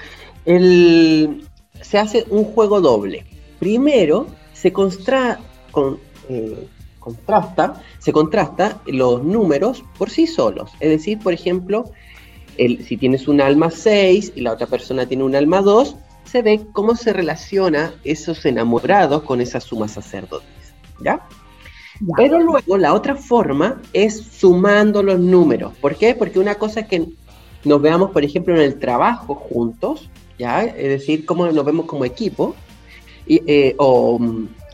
se 0.44 1.98
hace 1.98 2.24
un 2.30 2.44
juego 2.44 2.80
doble. 2.80 3.26
Primero 3.58 4.26
se 4.54 4.72
constra- 4.72 5.38
con- 5.70 5.98
eh, 6.28 6.68
se 7.98 8.12
contrasta 8.12 8.80
los 8.86 9.22
números 9.24 9.82
por 9.96 10.10
sí 10.10 10.26
solos. 10.26 10.70
Es 10.80 10.90
decir, 10.90 11.18
por 11.18 11.32
ejemplo, 11.32 11.90
el- 12.58 12.84
si 12.84 12.96
tienes 12.96 13.28
un 13.28 13.40
alma 13.40 13.70
6 13.70 14.32
y 14.34 14.42
la 14.42 14.52
otra 14.52 14.66
persona 14.66 15.06
tiene 15.06 15.24
un 15.24 15.34
alma 15.34 15.62
2, 15.62 15.96
se 16.24 16.42
ve 16.42 16.60
cómo 16.72 16.94
se 16.94 17.12
relaciona 17.12 17.94
esos 18.04 18.44
enamorados 18.44 19.22
con 19.22 19.40
esa 19.40 19.60
suma 19.60 19.88
sacerdotisa. 19.88 20.74
¿Ya? 21.02 21.26
Ya. 22.00 22.14
Pero 22.16 22.38
luego 22.40 22.76
la 22.76 22.92
otra 22.94 23.16
forma 23.16 23.80
es 23.92 24.18
sumando 24.20 25.02
los 25.02 25.18
números. 25.18 25.72
¿Por 25.80 25.96
qué? 25.96 26.14
Porque 26.14 26.38
una 26.38 26.54
cosa 26.56 26.80
es 26.80 26.86
que 26.88 27.06
nos 27.64 27.82
veamos, 27.82 28.10
por 28.10 28.22
ejemplo, 28.24 28.54
en 28.54 28.60
el 28.60 28.78
trabajo 28.78 29.34
juntos, 29.34 30.08
¿ya? 30.38 30.62
Es 30.64 30.88
decir, 30.88 31.24
cómo 31.24 31.46
nos 31.50 31.64
vemos 31.64 31.86
como 31.86 32.04
equipo, 32.04 32.54
y, 33.26 33.42
eh, 33.46 33.74
o, 33.78 34.20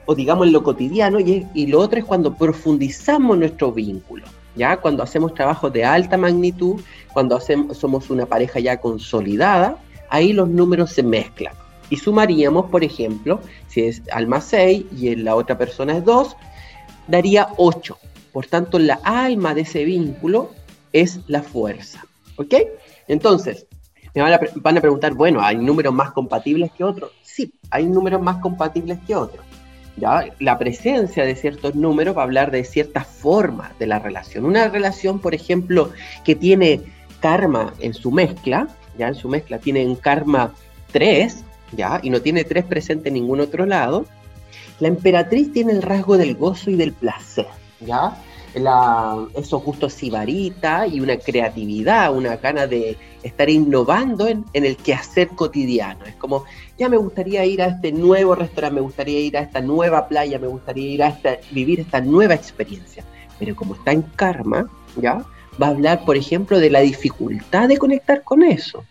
o 0.05 0.15
digamos 0.15 0.47
en 0.47 0.53
lo 0.53 0.63
cotidiano, 0.63 1.19
y, 1.19 1.47
y 1.55 1.67
lo 1.67 1.81
otro 1.81 1.99
es 1.99 2.05
cuando 2.05 2.35
profundizamos 2.35 3.39
nuestro 3.39 3.73
vínculo, 3.73 4.25
¿ya? 4.57 4.77
Cuando 4.79 5.03
hacemos 5.03 5.35
trabajos 5.35 5.73
de 5.73 5.85
alta 5.85 6.17
magnitud, 6.17 6.81
cuando 7.13 7.37
hacemos, 7.37 7.77
somos 7.77 8.11
una 8.11 8.27
pareja 8.27 8.61
ya 8.61 8.81
consolidada, 8.81 9.77
ahí 10.11 10.33
los 10.33 10.49
números 10.49 10.91
se 10.91 11.03
mezclan. 11.03 11.55
Y 11.91 11.97
sumaríamos, 11.97 12.71
por 12.71 12.83
ejemplo, 12.83 13.41
si 13.69 13.83
es 13.83 14.03
alma 14.11 14.41
6 14.41 14.87
y 14.97 15.17
la 15.17 15.35
otra 15.35 15.59
persona 15.59 15.97
es 15.99 16.05
2, 16.05 16.37
daría 17.09 17.49
8. 17.57 17.99
Por 18.33 18.47
tanto, 18.47 18.79
la 18.79 19.01
alma 19.05 19.55
de 19.55 19.63
ese 19.63 19.85
vínculo 19.85 20.51
es 20.93 21.21
la 21.27 21.43
fuerza. 21.43 22.05
¿Ok? 22.37 22.55
Entonces, 23.07 23.67
me 24.15 24.23
van 24.23 24.33
a, 24.33 24.41
van 24.57 24.79
a 24.79 24.81
preguntar, 24.81 25.15
bueno, 25.15 25.41
¿hay 25.41 25.57
números 25.57 25.93
más 25.93 26.13
compatibles 26.13 26.71
que 26.73 26.85
otros? 26.85 27.11
Sí, 27.23 27.53
hay 27.71 27.87
números 27.87 28.23
más 28.23 28.39
compatibles 28.39 28.99
que 29.07 29.15
otros. 29.15 29.44
La 29.97 30.59
presencia 30.59 31.25
de 31.25 31.37
ciertos 31.37 31.75
números 31.75 32.17
va 32.17 32.23
a 32.23 32.25
hablar 32.25 32.51
de 32.51 32.65
ciertas 32.65 33.07
formas 33.07 33.79
de 33.79 33.87
la 33.87 33.99
relación. 33.99 34.45
Una 34.45 34.69
relación, 34.69 35.21
por 35.21 35.35
ejemplo, 35.35 35.91
que 36.25 36.35
tiene 36.35 36.81
karma 37.21 37.73
en 37.81 37.95
su 37.95 38.11
mezcla, 38.11 38.69
ya 38.99 39.09
en 39.09 39.15
su 39.15 39.29
mezcla 39.29 39.59
tiene 39.59 39.87
un 39.87 39.97
karma 39.97 40.53
3, 40.93 41.45
ya, 41.73 42.01
y 42.03 42.11
no 42.11 42.21
tiene 42.21 42.45
3 42.45 42.65
presente 42.65 43.09
en 43.09 43.15
ningún 43.15 43.41
otro 43.41 43.67
lado. 43.67 44.05
La 44.81 44.89
emperatriz 44.89 45.53
tiene 45.53 45.73
el 45.73 45.83
rasgo 45.83 46.19
del 46.19 46.35
gozo 46.35 46.71
y 46.71 46.75
del 46.75 46.93
placer, 46.93 47.47
¿ya? 47.81 48.17
La, 48.55 49.27
esos 49.35 49.63
gustos 49.65 49.93
sibarita 49.95 50.87
y 50.87 51.01
una 51.01 51.17
creatividad, 51.17 52.15
una 52.15 52.37
gana 52.37 52.67
de 52.67 52.97
estar 53.23 53.51
innovando 53.51 54.29
en, 54.29 54.45
en 54.53 54.65
el 54.65 54.77
quehacer 54.77 55.29
cotidiano. 55.29 56.05
Es 56.05 56.15
como, 56.17 56.45
ya 56.79 56.89
me 56.89 56.97
gustaría 56.97 57.45
ir 57.45 57.63
a 57.63 57.67
este 57.67 57.91
nuevo 57.93 58.35
restaurante, 58.35 58.77
me 58.77 58.81
gustaría 58.81 59.21
ir 59.21 59.37
a 59.37 59.41
esta 59.41 59.61
nueva 59.61 60.09
playa, 60.09 60.39
me 60.39 60.47
gustaría 60.47 60.89
ir 60.89 61.03
a 61.03 61.09
esta, 61.09 61.39
vivir 61.51 61.81
esta 61.81 62.01
nueva 62.01 62.35
experiencia. 62.35 63.05
Pero 63.39 63.57
como 63.57 63.75
está 63.75 63.93
en 63.93 64.03
karma, 64.03 64.69
¿ya? 64.97 65.25
Va 65.61 65.69
a 65.69 65.71
hablar, 65.71 66.05
por 66.05 66.17
ejemplo, 66.17 66.59
de 66.59 66.71
la 66.71 66.81
dificultad 66.81 67.69
de 67.69 67.79
conectar 67.79 68.23
con 68.23 68.43
eso. 68.43 68.85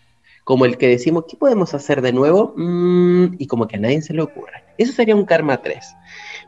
Como 0.44 0.66
el 0.66 0.76
que 0.76 0.88
decimos, 0.88 1.24
¿qué 1.28 1.36
podemos 1.36 1.72
hacer 1.74 2.02
de 2.02 2.12
nuevo? 2.12 2.54
Mm, 2.56 3.36
y 3.38 3.46
como 3.46 3.66
que 3.66 3.76
a 3.76 3.80
nadie 3.80 4.02
se 4.02 4.12
le 4.12 4.22
ocurre. 4.22 4.64
Eso 4.76 4.92
sería 4.92 5.16
un 5.16 5.24
karma 5.24 5.58
3. 5.62 5.84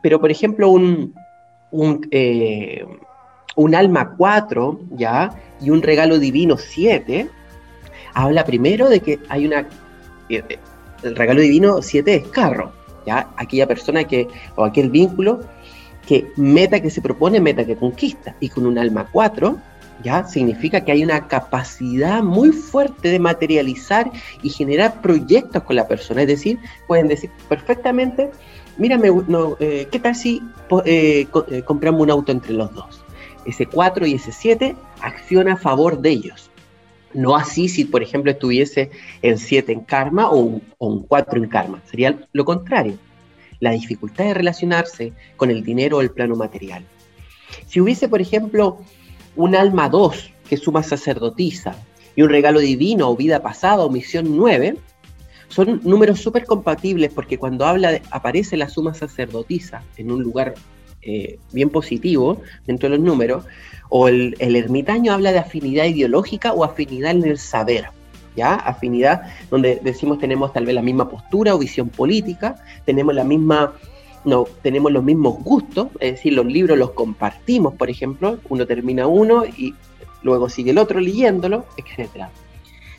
Pero, 0.03 0.21
por 0.21 0.31
ejemplo, 0.31 0.69
un, 0.69 1.15
un, 1.71 2.07
eh, 2.11 2.85
un 3.57 3.75
alma 3.75 4.14
4, 4.16 4.81
¿ya? 4.92 5.31
Y 5.61 5.71
un 5.71 5.83
regalo 5.83 6.19
divino 6.19 6.57
7, 6.57 7.29
habla 8.14 8.45
primero 8.45 8.88
de 8.88 9.01
que 9.01 9.19
hay 9.29 9.47
una... 9.47 9.61
eh, 10.29 10.45
eh, 10.49 10.59
el 11.03 11.16
regalo 11.16 11.40
divino 11.40 11.83
7 11.83 12.14
es 12.14 12.29
carro, 12.29 12.73
¿ya? 13.07 13.31
Aquella 13.37 13.66
persona 13.66 14.05
que, 14.05 14.29
o 14.55 14.64
aquel 14.64 14.90
vínculo 14.90 15.40
que 16.07 16.31
meta 16.37 16.81
que 16.81 16.90
se 16.90 17.03
propone, 17.03 17.40
meta 17.40 17.64
que 17.64 17.77
conquista. 17.77 18.37
Y 18.40 18.49
con 18.49 18.66
un 18.66 18.79
alma 18.79 19.09
4, 19.11 19.59
¿ya? 20.05 20.27
Significa 20.27 20.83
que 20.83 20.92
hay 20.92 21.03
una 21.03 21.27
capacidad 21.27 22.23
muy 22.23 22.53
fuerte 22.53 23.09
de 23.09 23.19
materializar 23.19 24.11
y 24.42 24.51
generar 24.51 25.01
proyectos 25.01 25.62
con 25.62 25.77
la 25.77 25.88
persona. 25.88 26.23
Es 26.23 26.29
decir, 26.29 26.59
pueden 26.87 27.09
decir 27.09 27.31
perfectamente, 27.49 28.31
mira, 28.79 28.99
no, 28.99 29.57
eh, 29.61 29.88
¿qué 29.90 29.99
tal 29.99 30.14
si 30.14 30.42
compramos 31.64 32.03
un 32.03 32.11
auto 32.11 32.33
entre 32.33 32.53
los 32.53 32.73
dos? 32.75 33.06
Ese 33.47 33.67
4 33.67 34.07
y 34.07 34.15
ese 34.15 34.33
7 34.33 34.75
acciona 35.01 35.55
a 35.55 35.57
favor 35.57 36.01
de 36.01 36.11
ellos. 36.11 36.51
No 37.15 37.37
así 37.37 37.69
si, 37.69 37.85
por 37.85 38.03
ejemplo, 38.03 38.31
estuviese 38.31 38.91
el 39.23 39.39
7 39.39 39.73
en 39.73 39.81
karma 39.81 40.31
o 40.31 40.61
un 40.79 41.03
4 41.03 41.43
en 41.43 41.49
karma. 41.49 41.81
Sería 41.89 42.19
lo 42.33 42.45
contrario. 42.45 42.99
La 43.61 43.71
dificultad 43.71 44.25
de 44.25 44.35
relacionarse 44.35 45.13
con 45.37 45.51
el 45.51 45.63
dinero 45.65 45.99
o 45.99 46.01
el 46.03 46.11
plano 46.11 46.37
material. 46.37 46.85
Si 47.67 47.81
hubiese, 47.81 48.09
por 48.09 48.21
ejemplo, 48.21 48.79
un 49.37 49.55
alma 49.55 49.89
2 49.89 50.31
que 50.49 50.57
suma 50.57 50.83
sacerdotisa 50.83 51.77
y 52.15 52.23
un 52.23 52.31
regalo 52.31 52.61
divino 52.61 53.09
o 53.09 53.17
vida 53.17 53.41
pasada 53.41 53.85
o 53.85 53.91
misión 53.91 54.37
9, 54.37 54.77
son 55.49 55.81
números 55.85 56.21
súper 56.21 56.45
compatibles 56.45 57.13
porque 57.15 57.39
cuando 57.39 57.65
habla 57.65 57.93
de- 57.93 58.03
aparece 58.11 58.57
la 58.57 58.69
suma 58.69 58.93
sacerdotisa 58.95 59.83
en 59.97 60.11
un 60.11 60.23
lugar 60.23 60.55
eh, 61.07 61.38
bien 61.53 61.71
positivo 61.71 62.42
dentro 62.66 62.88
de 62.88 62.97
los 62.97 63.07
números, 63.07 63.45
o 63.88 64.09
el, 64.09 64.35
el 64.40 64.57
ermitaño 64.57 65.12
habla 65.12 65.31
de 65.31 65.38
afinidad 65.38 65.85
ideológica 65.85 66.53
o 66.53 66.64
afinidad 66.64 67.12
en 67.12 67.25
el 67.25 67.38
saber, 67.38 67.87
¿ya? 68.35 68.55
Afinidad 68.55 69.23
donde 69.49 69.81
decimos 69.83 70.19
tenemos 70.19 70.53
tal 70.53 70.66
vez 70.66 70.75
la 70.75 70.83
misma 70.83 71.09
postura 71.09 71.55
o 71.55 71.59
visión 71.59 71.90
política, 71.90 72.57
tenemos 72.85 73.14
la 73.14 73.23
misma, 73.23 73.75
no, 74.25 74.47
tenemos 74.62 74.90
los 74.90 75.05
mismos 75.05 75.42
gustos, 75.45 75.88
es 76.01 76.14
decir, 76.14 76.33
los 76.33 76.47
libros 76.47 76.77
los 76.77 76.90
compartimos, 76.90 77.75
por 77.75 77.88
ejemplo, 77.88 78.38
uno 78.49 78.66
termina 78.66 79.07
uno 79.07 79.45
y 79.47 79.75
luego 80.23 80.49
sigue 80.49 80.73
el 80.73 80.79
otro 80.79 80.99
leyéndolo, 80.99 81.66
etc. 81.77 82.27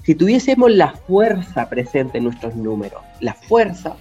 Si 0.04 0.16
tuviésemos 0.16 0.72
la 0.72 0.94
fuerza 0.94 1.68
presente 1.68 2.20
en 2.20 2.24
nuestros 2.24 2.56
números, 2.56 3.02
la 3.20 3.34
fuerza 3.34 3.98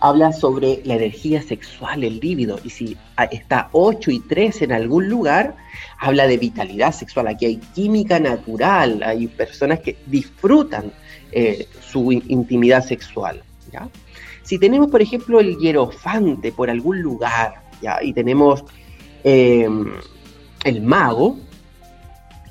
habla 0.00 0.32
sobre 0.32 0.80
la 0.84 0.94
energía 0.94 1.42
sexual, 1.42 2.04
el 2.04 2.20
líbido, 2.20 2.58
y 2.64 2.70
si 2.70 2.96
ah, 3.16 3.24
está 3.24 3.68
8 3.72 4.10
y 4.10 4.20
3 4.20 4.62
en 4.62 4.72
algún 4.72 5.08
lugar, 5.08 5.56
habla 5.98 6.26
de 6.26 6.36
vitalidad 6.36 6.92
sexual. 6.92 7.28
Aquí 7.28 7.46
hay 7.46 7.56
química 7.74 8.18
natural, 8.20 9.02
hay 9.02 9.26
personas 9.26 9.80
que 9.80 9.96
disfrutan 10.06 10.92
eh, 11.32 11.66
su 11.80 12.12
in- 12.12 12.24
intimidad 12.28 12.84
sexual. 12.84 13.42
¿ya? 13.72 13.88
Si 14.42 14.58
tenemos, 14.58 14.90
por 14.90 15.02
ejemplo, 15.02 15.40
el 15.40 15.56
hierofante 15.58 16.52
por 16.52 16.70
algún 16.70 17.00
lugar, 17.00 17.62
¿ya? 17.82 17.98
y 18.02 18.12
tenemos 18.12 18.64
eh, 19.24 19.68
el 20.64 20.82
mago, 20.82 21.38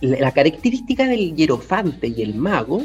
la 0.02 0.32
característica 0.32 1.08
del 1.08 1.36
hierofante 1.36 2.08
y 2.08 2.22
el 2.22 2.36
mago 2.36 2.84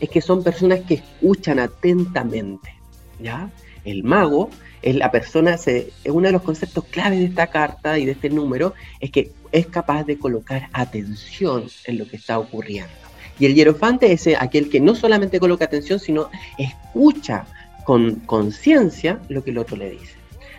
es 0.00 0.08
que 0.08 0.20
son 0.20 0.42
personas 0.42 0.80
que 0.80 0.94
escuchan 0.94 1.58
atentamente. 1.58 2.74
¿ya? 3.20 3.50
El 3.84 4.04
mago 4.04 4.50
es 4.82 4.96
la 4.96 5.10
persona, 5.10 5.56
se, 5.56 5.92
uno 6.06 6.26
de 6.26 6.32
los 6.32 6.42
conceptos 6.42 6.84
claves 6.84 7.20
de 7.20 7.26
esta 7.26 7.48
carta 7.48 7.98
y 7.98 8.04
de 8.04 8.12
este 8.12 8.30
número, 8.30 8.74
es 9.00 9.10
que 9.10 9.32
es 9.52 9.66
capaz 9.66 10.04
de 10.04 10.18
colocar 10.18 10.68
atención 10.72 11.64
en 11.84 11.98
lo 11.98 12.06
que 12.06 12.16
está 12.16 12.38
ocurriendo. 12.38 12.90
Y 13.38 13.46
el 13.46 13.54
hierofante 13.54 14.12
es 14.12 14.28
aquel 14.38 14.70
que 14.70 14.80
no 14.80 14.94
solamente 14.94 15.40
coloca 15.40 15.64
atención, 15.64 15.98
sino 15.98 16.30
escucha 16.58 17.46
con 17.84 18.16
conciencia 18.20 19.20
lo 19.28 19.42
que 19.42 19.50
el 19.50 19.58
otro 19.58 19.76
le 19.76 19.90
dice. 19.90 20.14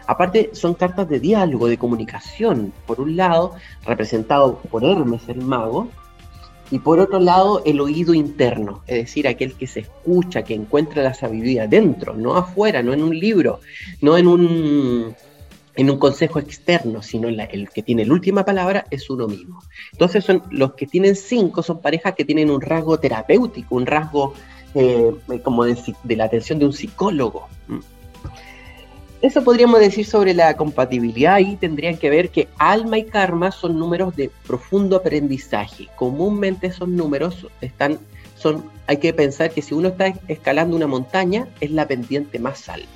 Aparte, 0.06 0.50
son 0.54 0.74
cartas 0.74 1.08
de 1.08 1.20
diálogo, 1.20 1.68
de 1.68 1.78
comunicación. 1.78 2.74
Por 2.86 3.00
un 3.00 3.16
lado, 3.16 3.56
representado 3.86 4.60
por 4.60 4.84
Hermes, 4.84 5.30
el 5.30 5.42
mago, 5.42 5.90
y 6.74 6.80
por 6.80 7.00
otro 7.00 7.20
lado, 7.20 7.62
el 7.66 7.80
oído 7.80 8.16
interno, 8.16 8.82
es 8.88 8.96
decir, 9.06 9.28
aquel 9.28 9.54
que 9.54 9.68
se 9.68 9.82
escucha, 9.82 10.42
que 10.42 10.56
encuentra 10.56 11.04
la 11.04 11.14
sabiduría 11.14 11.68
dentro, 11.68 12.16
no 12.16 12.36
afuera, 12.36 12.82
no 12.82 12.94
en 12.94 13.04
un 13.04 13.16
libro, 13.16 13.60
no 14.02 14.18
en 14.18 14.26
un, 14.26 15.16
en 15.76 15.90
un 15.92 16.00
consejo 16.00 16.40
externo, 16.40 17.04
sino 17.04 17.30
la- 17.30 17.44
el 17.44 17.70
que 17.70 17.84
tiene 17.84 18.08
la 18.08 18.14
última 18.14 18.44
palabra 18.44 18.88
es 18.90 19.08
uno 19.12 19.28
mismo. 19.28 19.62
Entonces, 19.92 20.24
son 20.26 20.42
los 20.50 20.74
que 20.74 20.88
tienen 20.88 21.16
cinco 21.16 21.62
son 21.62 21.80
parejas 21.80 22.16
que 22.16 22.26
tienen 22.26 22.50
un 22.50 22.60
rasgo 22.60 22.98
terapéutico, 22.98 23.76
un 23.76 23.86
rasgo 23.86 24.34
eh, 24.74 25.12
como 25.44 25.66
de, 25.66 25.78
la 26.16 26.24
atención 26.24 26.58
de 26.58 26.66
un 26.66 26.74
psicólogo. 26.74 27.50
Eso 29.24 29.42
podríamos 29.42 29.80
decir 29.80 30.06
sobre 30.06 30.34
la 30.34 30.58
compatibilidad 30.58 31.40
y 31.40 31.56
tendrían 31.56 31.96
que 31.96 32.10
ver 32.10 32.30
que 32.30 32.50
alma 32.58 32.98
y 32.98 33.06
karma 33.06 33.52
son 33.52 33.80
números 33.80 34.14
de 34.18 34.30
profundo 34.46 34.98
aprendizaje. 34.98 35.88
Comúnmente 35.96 36.68
esos 36.68 36.90
números 36.90 37.48
están, 37.62 38.00
son, 38.36 38.66
hay 38.86 38.98
que 38.98 39.14
pensar 39.14 39.52
que 39.52 39.62
si 39.62 39.74
uno 39.74 39.88
está 39.88 40.08
escalando 40.28 40.76
una 40.76 40.88
montaña 40.88 41.48
es 41.62 41.72
la 41.72 41.88
pendiente 41.88 42.38
más 42.38 42.68
alta. 42.68 42.90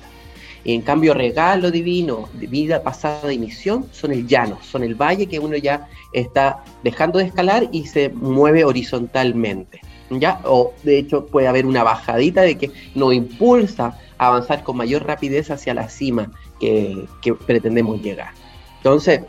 Y 0.64 0.74
en 0.74 0.82
cambio 0.82 1.14
regalo 1.14 1.70
divino, 1.70 2.28
vida 2.34 2.82
pasada 2.82 3.32
y 3.32 3.38
misión 3.38 3.86
son 3.90 4.12
el 4.12 4.26
llano, 4.26 4.58
son 4.60 4.82
el 4.82 4.96
valle 4.96 5.28
que 5.28 5.38
uno 5.38 5.56
ya 5.56 5.88
está 6.12 6.62
dejando 6.84 7.20
de 7.20 7.24
escalar 7.24 7.70
y 7.72 7.86
se 7.86 8.10
mueve 8.10 8.66
horizontalmente. 8.66 9.80
¿ya? 10.10 10.40
O 10.44 10.74
de 10.82 10.98
hecho 10.98 11.24
puede 11.24 11.48
haber 11.48 11.64
una 11.64 11.84
bajadita 11.84 12.42
de 12.42 12.58
que 12.58 12.70
nos 12.94 13.14
impulsa 13.14 13.98
avanzar 14.18 14.62
con 14.64 14.76
mayor 14.76 15.06
rapidez 15.06 15.50
hacia 15.50 15.74
la 15.74 15.88
cima 15.88 16.30
que, 16.60 17.06
pretendemos 17.46 18.02
llegar. 18.02 18.32
Entonces, 18.78 19.20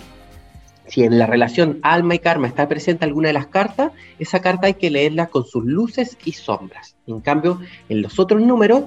si 0.87 1.03
en 1.03 1.19
la 1.19 1.27
relación 1.27 1.79
alma 1.83 2.15
y 2.15 2.19
karma 2.19 2.47
está 2.47 2.67
presente 2.67 3.05
alguna 3.05 3.27
de 3.27 3.33
las 3.33 3.47
cartas, 3.47 3.91
esa 4.17 4.41
carta 4.41 4.67
hay 4.67 4.73
que 4.73 4.89
leerla 4.89 5.27
con 5.27 5.45
sus 5.45 5.63
luces 5.63 6.17
y 6.25 6.33
sombras. 6.33 6.95
En 7.05 7.21
cambio, 7.21 7.59
en 7.89 8.01
los 8.01 8.19
otros 8.19 8.41
números 8.41 8.85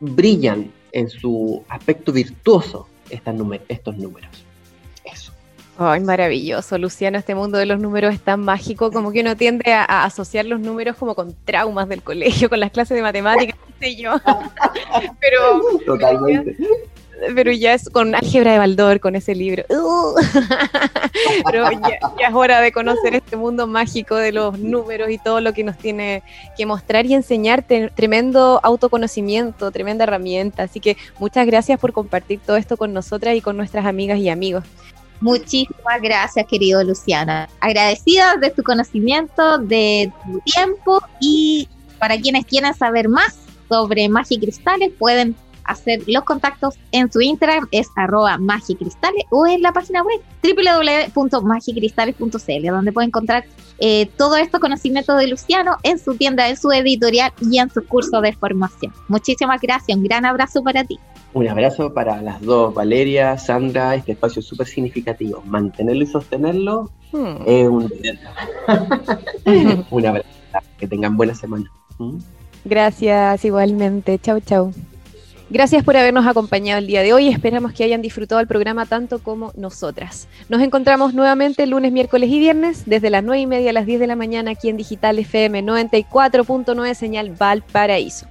brillan 0.00 0.70
en 0.92 1.08
su 1.08 1.64
aspecto 1.68 2.12
virtuoso 2.12 2.88
estos 3.10 3.96
números. 3.96 4.46
Ay, 5.78 6.00
maravilloso, 6.00 6.76
Luciano, 6.76 7.18
este 7.18 7.34
mundo 7.34 7.56
de 7.56 7.64
los 7.64 7.80
números 7.80 8.12
es 8.12 8.20
tan 8.20 8.40
mágico, 8.40 8.92
como 8.92 9.10
que 9.10 9.20
uno 9.20 9.36
tiende 9.36 9.72
a, 9.72 9.84
a 9.84 10.04
asociar 10.04 10.44
los 10.44 10.60
números 10.60 10.96
como 10.96 11.14
con 11.14 11.34
traumas 11.44 11.88
del 11.88 12.02
colegio, 12.02 12.50
con 12.50 12.60
las 12.60 12.70
clases 12.70 12.94
de 12.94 13.02
matemáticas, 13.02 13.56
qué 13.80 13.86
sé 13.86 13.96
yo. 13.96 14.12
Pero, 15.20 15.62
Totalmente. 15.86 16.56
pero 17.34 17.52
ya 17.52 17.72
es 17.74 17.88
con 17.88 18.14
álgebra 18.14 18.52
de 18.52 18.58
Baldor, 18.58 19.00
con 19.00 19.14
ese 19.16 19.34
libro. 19.34 19.64
Uh. 19.70 20.14
Pero 21.50 21.70
ya, 21.70 21.98
ya 22.18 22.28
es 22.28 22.34
hora 22.34 22.60
de 22.60 22.72
conocer 22.72 23.14
este 23.14 23.36
mundo 23.36 23.66
mágico 23.66 24.16
de 24.16 24.32
los 24.32 24.58
números 24.58 25.08
y 25.10 25.18
todo 25.18 25.40
lo 25.40 25.52
que 25.52 25.62
nos 25.62 25.78
tiene 25.78 26.22
que 26.56 26.66
mostrar 26.66 27.06
y 27.06 27.14
enseñar. 27.14 27.64
Tremendo 27.94 28.60
autoconocimiento, 28.62 29.70
tremenda 29.70 30.04
herramienta. 30.04 30.64
Así 30.64 30.80
que 30.80 30.96
muchas 31.18 31.46
gracias 31.46 31.78
por 31.78 31.92
compartir 31.92 32.40
todo 32.44 32.56
esto 32.56 32.76
con 32.76 32.92
nosotras 32.92 33.36
y 33.36 33.40
con 33.40 33.56
nuestras 33.56 33.86
amigas 33.86 34.18
y 34.18 34.28
amigos. 34.28 34.64
Muchísimas 35.22 36.02
gracias, 36.02 36.46
querido 36.48 36.82
Luciana. 36.82 37.48
Agradecida 37.60 38.34
de 38.36 38.50
tu 38.50 38.64
conocimiento, 38.64 39.58
de 39.58 40.12
tu 40.24 40.40
tiempo 40.40 41.00
y 41.20 41.68
para 42.00 42.20
quienes 42.20 42.44
quieran 42.44 42.74
saber 42.74 43.08
más 43.08 43.38
sobre 43.68 44.08
magia 44.08 44.40
cristales 44.40 44.90
pueden 44.98 45.36
hacer 45.64 46.00
los 46.08 46.24
contactos 46.24 46.74
en 46.90 47.12
su 47.12 47.20
Instagram, 47.20 47.68
es 47.70 47.86
arroba 47.94 48.36
magicristales 48.36 49.22
o 49.30 49.46
en 49.46 49.62
la 49.62 49.72
página 49.72 50.02
web 50.02 50.20
www.magicristales.cl 50.42 52.66
donde 52.66 52.90
pueden 52.90 53.10
encontrar 53.10 53.44
eh, 53.78 54.06
todo 54.18 54.34
estos 54.36 54.60
conocimientos 54.60 55.16
de 55.18 55.28
Luciano 55.28 55.76
en 55.84 56.00
su 56.00 56.16
tienda, 56.16 56.48
en 56.48 56.56
su 56.56 56.72
editorial 56.72 57.32
y 57.40 57.60
en 57.60 57.70
su 57.70 57.86
curso 57.86 58.20
de 58.20 58.32
formación. 58.32 58.92
Muchísimas 59.06 59.60
gracias, 59.60 59.96
un 59.96 60.02
gran 60.02 60.26
abrazo 60.26 60.64
para 60.64 60.82
ti. 60.82 60.98
Un 61.34 61.48
abrazo 61.48 61.94
para 61.94 62.20
las 62.20 62.40
dos, 62.42 62.74
Valeria, 62.74 63.38
Sandra, 63.38 63.94
este 63.94 64.12
espacio 64.12 64.40
es 64.40 64.46
súper 64.46 64.66
significativo. 64.66 65.42
Mantenerlo 65.46 66.04
y 66.04 66.06
sostenerlo 66.06 66.90
Hmm. 67.12 67.36
es 67.46 67.68
un 67.68 67.88
deber. 67.88 68.18
Un 69.90 70.06
abrazo, 70.06 70.28
que 70.78 70.86
tengan 70.86 71.16
buena 71.16 71.34
semana. 71.34 71.70
¿Mm? 71.98 72.18
Gracias 72.64 73.44
igualmente. 73.44 74.18
Chau, 74.18 74.40
chau. 74.40 74.72
Gracias 75.50 75.84
por 75.84 75.98
habernos 75.98 76.26
acompañado 76.26 76.78
el 76.78 76.86
día 76.86 77.02
de 77.02 77.12
hoy. 77.12 77.28
Esperamos 77.28 77.74
que 77.74 77.84
hayan 77.84 78.00
disfrutado 78.00 78.40
el 78.40 78.46
programa 78.46 78.86
tanto 78.86 79.18
como 79.18 79.52
nosotras. 79.54 80.26
Nos 80.48 80.62
encontramos 80.62 81.12
nuevamente 81.12 81.66
lunes, 81.66 81.92
miércoles 81.92 82.30
y 82.30 82.38
viernes 82.38 82.84
desde 82.86 83.10
las 83.10 83.22
9 83.22 83.42
y 83.42 83.46
media 83.46 83.70
a 83.70 83.74
las 83.74 83.84
10 83.84 84.00
de 84.00 84.06
la 84.06 84.16
mañana 84.16 84.52
aquí 84.52 84.70
en 84.70 84.78
Digital 84.78 85.18
FM 85.18 85.62
94.9 85.62 86.94
señal 86.94 87.32
Valparaíso. 87.32 88.26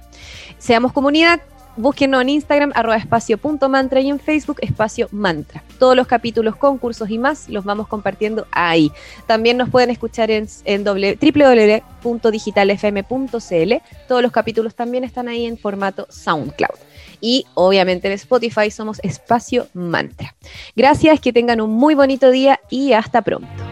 Seamos 0.58 0.92
comunidad. 0.92 1.40
Búsquenos 1.76 2.22
en 2.22 2.28
Instagram, 2.28 2.72
arroba 2.74 2.96
espacio.mantra 2.96 4.00
y 4.00 4.10
en 4.10 4.20
Facebook, 4.20 4.58
espacio 4.60 5.08
mantra. 5.10 5.64
Todos 5.78 5.96
los 5.96 6.06
capítulos, 6.06 6.54
concursos 6.56 7.08
y 7.08 7.16
más 7.18 7.48
los 7.48 7.64
vamos 7.64 7.88
compartiendo 7.88 8.46
ahí. 8.52 8.92
También 9.26 9.56
nos 9.56 9.70
pueden 9.70 9.88
escuchar 9.90 10.30
en, 10.30 10.46
en 10.64 10.84
www.digitalfm.cl. 10.84 13.72
Todos 14.06 14.22
los 14.22 14.32
capítulos 14.32 14.74
también 14.74 15.04
están 15.04 15.28
ahí 15.28 15.46
en 15.46 15.56
formato 15.56 16.06
SoundCloud. 16.10 16.76
Y 17.22 17.46
obviamente 17.54 18.08
en 18.08 18.14
Spotify 18.14 18.70
somos 18.70 19.00
Espacio 19.02 19.68
Mantra. 19.72 20.34
Gracias, 20.76 21.20
que 21.20 21.32
tengan 21.32 21.62
un 21.62 21.70
muy 21.70 21.94
bonito 21.94 22.30
día 22.30 22.60
y 22.68 22.92
hasta 22.92 23.22
pronto. 23.22 23.71